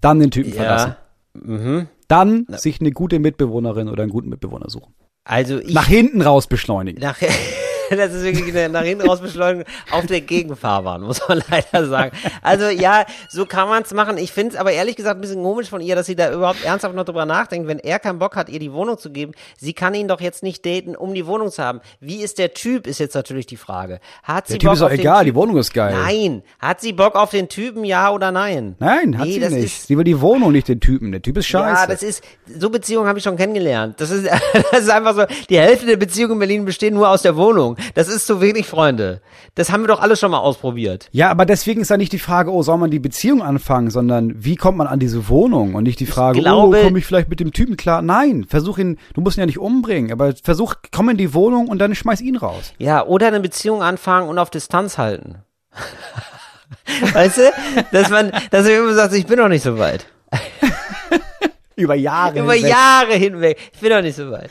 [0.00, 0.56] dann den Typen ja.
[0.56, 0.94] verlassen.
[1.34, 1.88] Mhm.
[2.08, 2.58] Dann Na.
[2.58, 4.94] sich eine gute Mitbewohnerin oder einen guten Mitbewohner suchen.
[5.24, 7.00] Also ich, nach hinten raus beschleunigen.
[7.02, 7.18] Nach,
[7.96, 12.16] das ist wirklich eine nach hinten raus Beschleunigung auf der Gegenfahrbahn, muss man leider sagen.
[12.42, 14.18] Also ja, so kann man es machen.
[14.18, 16.64] Ich finde es aber ehrlich gesagt ein bisschen komisch von ihr, dass sie da überhaupt
[16.64, 19.32] ernsthaft noch drüber nachdenkt, wenn er keinen Bock hat, ihr die Wohnung zu geben.
[19.56, 21.80] Sie kann ihn doch jetzt nicht daten, um die Wohnung zu haben.
[22.00, 24.00] Wie ist der Typ, ist jetzt natürlich die Frage.
[24.22, 25.94] Hat sie der Typ Bock ist doch egal, die Wohnung ist geil.
[25.94, 26.42] Nein.
[26.58, 28.76] Hat sie Bock auf den Typen, ja oder nein?
[28.78, 29.86] Nein, hat nee, sie nicht.
[29.86, 31.12] Sie will die Wohnung, nicht den Typen.
[31.12, 31.80] Der Typ ist scheiße.
[31.80, 32.22] Ja, das ist,
[32.58, 34.00] so Beziehungen habe ich schon kennengelernt.
[34.00, 34.28] Das ist,
[34.70, 37.76] das ist einfach so, die Hälfte der Beziehungen in Berlin bestehen nur aus der Wohnung.
[37.94, 39.20] Das ist so wenig Freunde.
[39.54, 41.08] Das haben wir doch alle schon mal ausprobiert.
[41.12, 44.32] Ja, aber deswegen ist ja nicht die Frage, oh, soll man die Beziehung anfangen, sondern
[44.36, 47.28] wie kommt man an diese Wohnung und nicht die Frage, glaube, oh, komme ich vielleicht
[47.28, 48.02] mit dem Typen klar?
[48.02, 51.68] Nein, versuch ihn, du musst ihn ja nicht umbringen, aber versuch, komm in die Wohnung
[51.68, 52.72] und dann schmeiß ihn raus.
[52.78, 55.36] Ja, oder eine Beziehung anfangen und auf Distanz halten.
[57.12, 57.52] weißt du?
[57.92, 60.06] Dass man, dass man immer sagt, ich bin noch nicht so weit.
[61.76, 62.70] Über Jahre Über hinweg.
[62.70, 63.58] Jahre hinweg.
[63.72, 64.50] Ich bin noch nicht so weit.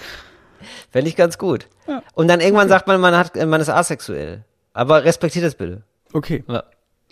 [0.91, 1.68] Fände ich ganz gut.
[1.88, 2.01] Ja.
[2.14, 4.43] Und dann irgendwann sagt man, man hat, man ist asexuell.
[4.74, 5.84] Aber respektiert das bitte.
[6.14, 6.43] Okay.
[6.47, 6.64] Ja.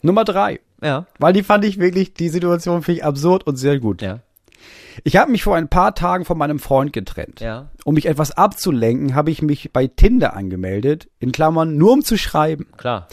[0.02, 0.60] Nummer drei.
[0.82, 1.06] Ja.
[1.20, 4.02] Weil die fand ich wirklich, die Situation finde ich absurd und sehr gut.
[4.02, 4.20] Ja.
[5.04, 7.42] Ich habe mich vor ein paar Tagen von meinem Freund getrennt.
[7.42, 7.70] Ja.
[7.84, 12.18] Um mich etwas abzulenken, habe ich mich bei Tinder angemeldet, in Klammern, nur um zu
[12.18, 12.68] schreiben.
[12.78, 13.08] Klar.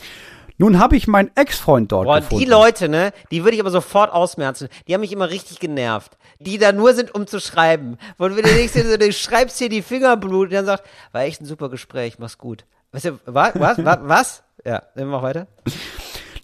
[0.59, 2.45] Nun habe ich meinen Ex-Freund dort Boah, gefunden.
[2.45, 4.68] Die Leute, ne, die würde ich aber sofort ausmerzen.
[4.87, 6.16] Die haben mich immer richtig genervt.
[6.45, 7.99] Die da nur sind, um zu schreiben.
[8.18, 11.68] Wo du denkst, du schreibst hier die Fingerblut und dann sagt, war echt ein super
[11.68, 12.64] Gespräch, mach's gut.
[12.93, 14.43] Weißt du, was, was, was, was?
[14.64, 15.47] Ja, dann mach weiter.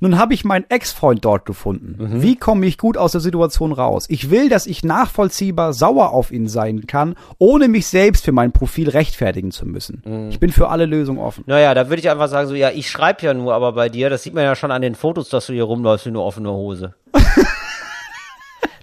[0.00, 1.96] Nun habe ich meinen Ex-Freund dort gefunden.
[1.98, 2.22] Mhm.
[2.22, 4.06] Wie komme ich gut aus der Situation raus?
[4.08, 8.52] Ich will, dass ich nachvollziehbar sauer auf ihn sein kann, ohne mich selbst für mein
[8.52, 10.02] Profil rechtfertigen zu müssen.
[10.04, 10.28] Mhm.
[10.30, 11.42] Ich bin für alle Lösungen offen.
[11.46, 14.08] Naja, da würde ich einfach sagen, so, ja, ich schreibe ja nur aber bei dir,
[14.08, 16.52] das sieht man ja schon an den Fotos, dass du hier rumläufst wie eine offene
[16.52, 16.94] Hose.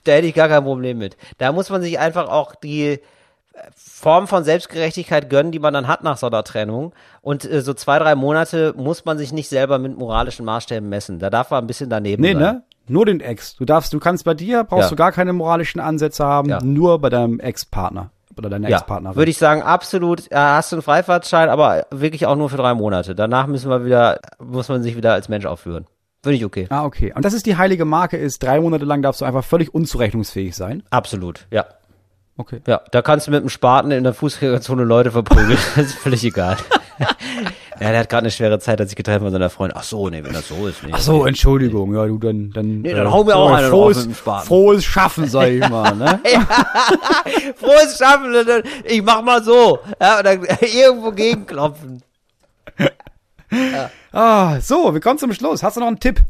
[0.06, 1.18] da hätte ich gar kein Problem mit.
[1.38, 3.00] Da muss man sich einfach auch die äh,
[3.76, 6.94] Form von Selbstgerechtigkeit gönnen, die man dann hat nach so einer Trennung.
[7.22, 11.20] Und äh, so zwei, drei Monate muss man sich nicht selber mit moralischen Maßstäben messen.
[11.20, 12.42] Da darf man ein bisschen daneben Nee, sein.
[12.42, 12.64] ne?
[12.88, 13.56] Nur den Ex.
[13.56, 14.90] Du darfst, du kannst bei dir, brauchst Ja.
[14.90, 16.60] du gar keine moralischen Ansätze haben, Ja.
[16.64, 19.16] nur bei deinem Ex-Partner oder deiner Ja, Ex-Partnerin.
[19.18, 22.76] würde ich sagen, absolut, äh, hast du einen Freifahrtschein, aber wirklich auch nur für drei
[22.76, 23.16] Monate.
[23.16, 25.88] Danach müssen wir wieder, muss man sich wieder als Mensch aufführen.
[26.26, 26.66] Finde ich okay.
[26.72, 27.14] Ah, okay.
[27.16, 30.56] Und das ist die heilige Marke, ist drei Monate lang darfst du einfach völlig unzurechnungsfähig
[30.56, 30.82] sein.
[30.90, 31.68] Absolut, ja.
[32.36, 32.62] Okay.
[32.66, 35.60] Ja, da kannst du mit dem Spaten in der Fußgängerzone Leute verprügeln.
[35.76, 36.58] das ist völlig egal.
[37.00, 39.78] ja, der hat gerade eine schwere Zeit, hat sich getrennt von seiner Freundin.
[39.80, 40.82] Ach so, nee, wenn das so ist.
[40.82, 40.90] Nee.
[40.94, 41.94] Ach so, Entschuldigung.
[41.94, 42.82] Ja, du dann dann.
[42.82, 44.08] Nee, dann hau mir auch einen frohes,
[44.46, 45.96] frohes Schaffen, sag ich mal.
[45.96, 46.20] Ne?
[47.56, 48.34] Frohes Schaffen,
[48.84, 49.78] ich mach mal so.
[50.02, 52.02] Ja, und dann irgendwo gegenklopfen.
[54.12, 55.64] Ah, so, wir kommen zum Schluss.
[55.64, 56.22] Hast du noch einen Tipp?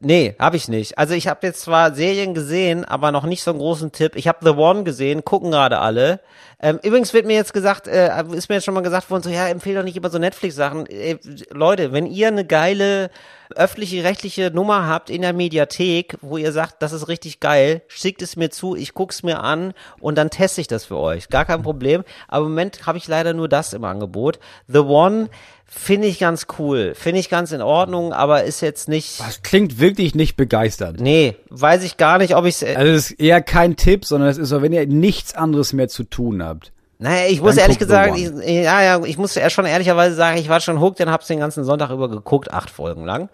[0.00, 0.96] Nee, habe ich nicht.
[0.96, 4.14] Also ich habe jetzt zwar Serien gesehen, aber noch nicht so einen großen Tipp.
[4.14, 6.20] Ich habe The One gesehen, gucken gerade alle.
[6.60, 9.30] Ähm, übrigens wird mir jetzt gesagt, äh, ist mir jetzt schon mal gesagt worden, so
[9.30, 10.86] ja, empfehle doch nicht immer so Netflix-Sachen.
[10.86, 11.18] Äh,
[11.50, 13.10] Leute, wenn ihr eine geile
[13.54, 18.22] öffentliche rechtliche Nummer habt in der Mediathek, wo ihr sagt, das ist richtig geil, schickt
[18.22, 21.28] es mir zu, ich guck's mir an und dann teste ich das für euch.
[21.28, 22.04] Gar kein Problem.
[22.28, 24.38] Aber im Moment habe ich leider nur das im Angebot.
[24.66, 25.30] The One
[25.68, 29.20] finde ich ganz cool, finde ich ganz in Ordnung, aber ist jetzt nicht.
[29.20, 31.00] Das klingt wirklich nicht begeisternd.
[31.00, 34.38] Nee, weiß ich gar nicht, ob ich Also es ist eher kein Tipp, sondern es
[34.38, 36.72] ist so, wenn ihr nichts anderes mehr zu tun habt.
[36.98, 40.38] Naja, ich muss Dann ehrlich gesagt, ich, ja, ja, ich muss ja schon ehrlicherweise sagen,
[40.38, 43.28] ich war schon hooked, dann hab's den ganzen Sonntag über geguckt, acht Folgen lang.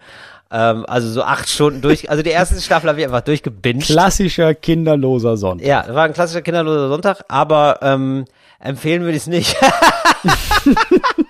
[0.51, 3.87] Ähm, also so acht Stunden durch, also die erste Staffel habe ich einfach durchgebinged.
[3.87, 5.65] Klassischer kinderloser Sonntag.
[5.65, 8.25] Ja, war ein klassischer kinderloser Sonntag, aber ähm,
[8.59, 9.57] empfehlen würde ich es nicht.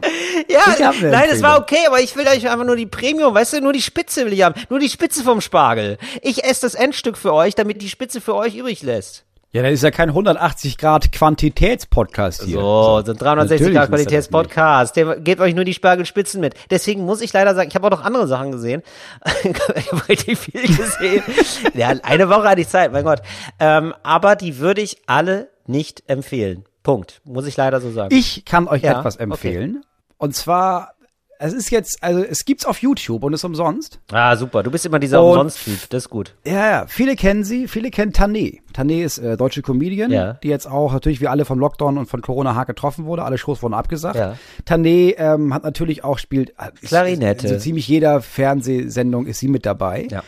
[0.48, 3.60] ja, nein, es war okay, aber ich will euch einfach nur die Premium, weißt du,
[3.60, 5.98] nur die Spitze will ich haben, nur die Spitze vom Spargel.
[6.22, 9.24] Ich esse das Endstück für euch, damit die Spitze für euch übrig lässt.
[9.52, 12.60] Ja, das ist ja kein 180 Grad Quantitätspodcast hier.
[12.60, 14.94] So, so ein 360 Natürlich Grad Qualitätspodcast.
[14.94, 16.54] Der gebt euch nur die Spargelspitzen mit.
[16.70, 18.84] Deswegen muss ich leider sagen, ich habe auch noch andere Sachen gesehen.
[19.42, 21.24] ich habe richtig viel gesehen.
[21.74, 23.22] ja, eine Woche hatte ich Zeit, mein Gott.
[23.58, 26.64] Ähm, aber die würde ich alle nicht empfehlen.
[26.84, 27.20] Punkt.
[27.24, 28.14] Muss ich leider so sagen.
[28.14, 29.84] Ich kann euch Ja, etwas empfehlen.
[30.20, 30.92] Und zwar,
[31.38, 33.98] es ist jetzt, also es gibt's auf YouTube und ist umsonst.
[34.12, 34.62] ah, super.
[34.62, 35.88] Du bist immer dieser Umsonst-Typ.
[35.88, 36.34] Das ist gut.
[36.44, 38.60] Ja, ja, viele kennen sie, viele kennen Tané.
[38.74, 40.34] Tané ist äh, deutsche Comedian, Ja.
[40.34, 43.24] die jetzt auch natürlich wie alle vom Lockdown und von Corona hart getroffen wurde.
[43.24, 44.16] Alle Shows wurden abgesagt.
[44.16, 44.36] Ja.
[44.68, 47.48] Tané ähm, hat natürlich auch spielt äh, ist- Klarinette.
[47.48, 50.06] So ziemlich jeder Fernsehsendung ist sie mit dabei.
[50.10, 50.22] Ja.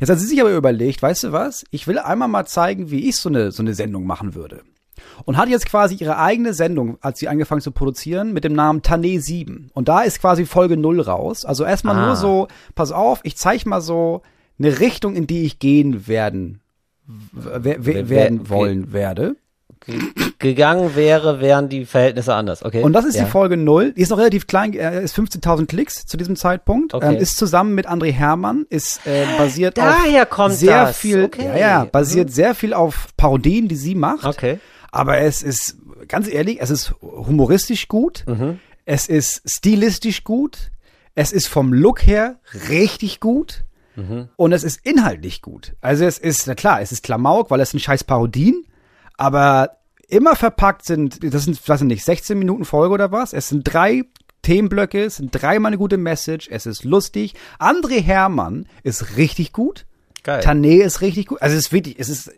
[0.00, 1.64] Jetzt hat sie sich aber überlegt, weißt du was?
[1.70, 4.62] Ich will einmal mal zeigen, wie ich so eine so eine Sendung machen würde.
[5.24, 8.80] Und hat jetzt quasi ihre eigene Sendung, als sie angefangen zu produzieren, mit dem Namen
[8.82, 9.70] Tané 7.
[9.74, 11.44] Und da ist quasi Folge 0 raus.
[11.44, 12.06] Also erstmal Ah.
[12.06, 14.22] nur so, pass auf, ich zeig mal so
[14.58, 16.60] eine Richtung, in die ich gehen werden,
[17.34, 18.50] werden okay.
[18.50, 19.36] wollen werde.
[20.38, 22.64] Gegangen wäre, wären die Verhältnisse anders.
[22.64, 22.82] Okay.
[22.82, 23.24] Und das ist ja.
[23.24, 23.92] die Folge 0.
[23.92, 26.92] Die ist noch relativ klein, äh, ist 15.000 Klicks zu diesem Zeitpunkt.
[26.92, 27.14] Okay.
[27.14, 30.96] Ähm, ist zusammen mit André Hermann, ist äh, basiert Daher auf sehr das.
[30.98, 31.46] viel, Okay.
[31.46, 34.24] ja, ja, basiert sehr viel auf Parodien, die sie macht.
[34.24, 34.58] Okay.
[34.96, 35.76] Aber es ist,
[36.08, 38.24] ganz ehrlich, es ist humoristisch gut.
[38.26, 38.60] Mhm.
[38.86, 40.70] Es ist stilistisch gut.
[41.14, 42.40] Es ist vom Look her
[42.70, 43.64] richtig gut.
[43.94, 44.30] Mhm.
[44.36, 45.74] Und es ist inhaltlich gut.
[45.82, 48.64] Also es ist, na klar, es ist Klamauk, weil es sind scheiß Parodien.
[49.18, 49.76] Aber
[50.08, 53.34] immer verpackt sind, das sind, weiß ich nicht, 16 Minuten Folge oder was?
[53.34, 54.04] Es sind drei
[54.40, 57.34] Themenblöcke, es sind dreimal eine gute Message, es ist lustig.
[57.58, 59.84] André Hermann ist richtig gut.
[60.26, 60.40] Geil.
[60.42, 61.40] Tané ist richtig gut.
[61.40, 62.32] Also es ist wirklich, es ist,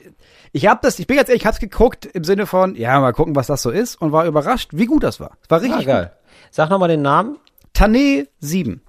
[0.52, 3.14] ich habe das, ich bin ganz ehrlich, ich hab's geguckt im Sinne von, ja, mal
[3.14, 5.30] gucken, was das so ist und war überrascht, wie gut das war.
[5.42, 6.12] Es war Ah, richtig geil.
[6.50, 7.32] Sag nochmal den Namen.
[7.32, 7.40] gut.
[7.74, 8.82] Tané 7.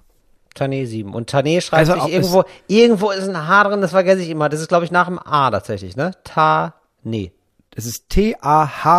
[0.54, 1.14] Tané 7.
[1.14, 4.50] Und Tané schreibt Also sich irgendwo, irgendwo ist ein H drin, das vergesse ich immer.
[4.50, 6.10] Das ist, glaube ich, nach dem A tatsächlich, ne?
[6.26, 7.30] Tané.
[7.70, 8.08] Das ist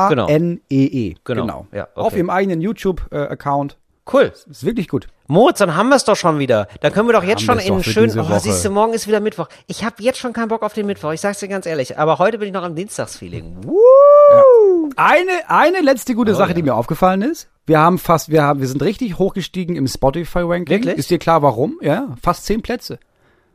[0.01, 1.15] T-A-H-N-E-E.
[1.25, 1.67] Genau.
[1.71, 1.91] Ja, okay.
[1.95, 3.77] Auf ihrem eigenen YouTube-Account.
[4.11, 4.33] Cool.
[4.49, 5.07] Ist wirklich gut.
[5.27, 6.67] Moritz, dann haben wir es doch schon wieder.
[6.81, 8.03] Dann können wir doch jetzt Haben schon in doch für schön.
[8.05, 8.39] diese Oh, Woche.
[8.39, 9.47] siehst du, morgen ist wieder Mittwoch.
[9.67, 11.11] Ich habe jetzt schon keinen Bock auf den Mittwoch.
[11.13, 11.97] Ich sag's dir ganz ehrlich.
[11.99, 13.57] Aber heute bin ich noch am Dienstagsfeeling.
[13.63, 14.89] Woo!
[14.95, 17.47] Eine, eine letzte Oh, gute Sache, die mir aufgefallen ist.
[17.65, 20.67] Wir haben fast, wir haben, wir sind richtig hochgestiegen im Spotify-Ranking.
[20.67, 20.97] Wirklich?
[20.97, 21.77] Ist dir klar, warum?
[21.81, 22.99] Ja, fast zehn Plätze.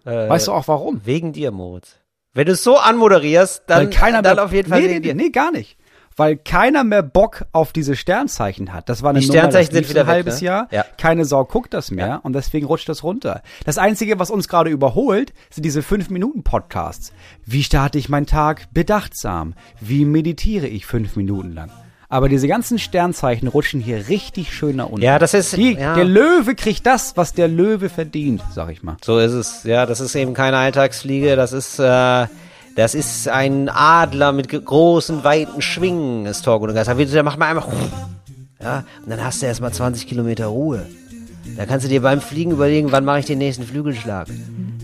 [0.05, 1.01] Äh, weißt du auch warum?
[1.05, 1.97] Wegen dir, Moritz.
[2.32, 4.94] Wenn du es so anmoderierst, dann, Weil keiner dann mehr, auf jeden Fall nee, wegen
[5.01, 5.14] nee, dir.
[5.14, 5.76] nee, gar nicht.
[6.17, 8.89] Weil keiner mehr Bock auf diese Sternzeichen hat.
[8.89, 10.47] Das war eine Die Nummer, Sternzeichen sind wieder ein weg, halbes ne?
[10.47, 10.69] Jahr.
[10.71, 10.85] Ja.
[10.99, 13.43] Keine Sau guckt das mehr und deswegen rutscht das runter.
[13.64, 17.12] Das Einzige, was uns gerade überholt, sind diese 5-Minuten-Podcasts.
[17.45, 19.55] Wie starte ich meinen Tag bedachtsam?
[19.81, 21.71] Wie meditiere ich fünf Minuten lang?
[22.09, 25.03] Aber diese ganzen Sternzeichen rutschen hier richtig schön nach unten.
[25.03, 25.95] Ja, das ist- Die, ja.
[25.97, 28.97] Der Löwe kriegt das, was der Löwe verdient, sag ich mal.
[29.05, 29.64] So ist es.
[29.64, 31.35] Ja, das ist eben keine Alltagsfliege.
[31.35, 32.27] Das ist, äh,
[32.77, 36.89] das ist ein Adler mit großen, weiten Schwingen, ist Torgo Geist.
[36.89, 37.66] Da macht man einfach,
[38.62, 40.87] ja, und dann hast du erstmal 20 Kilometer Ruhe.
[41.57, 44.29] Da kannst du dir beim Fliegen überlegen, wann mache ich den nächsten Flügelschlag.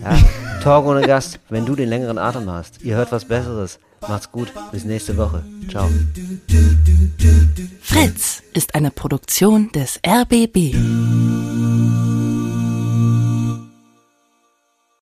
[0.01, 0.17] Ja,
[0.63, 2.81] Talk ohne Gast, wenn du den längeren Atem hast.
[2.83, 3.79] Ihr hört was Besseres.
[4.07, 4.51] Macht's gut.
[4.71, 5.43] Bis nächste Woche.
[5.69, 5.89] Ciao.
[7.81, 10.75] Fritz ist eine Produktion des RBB.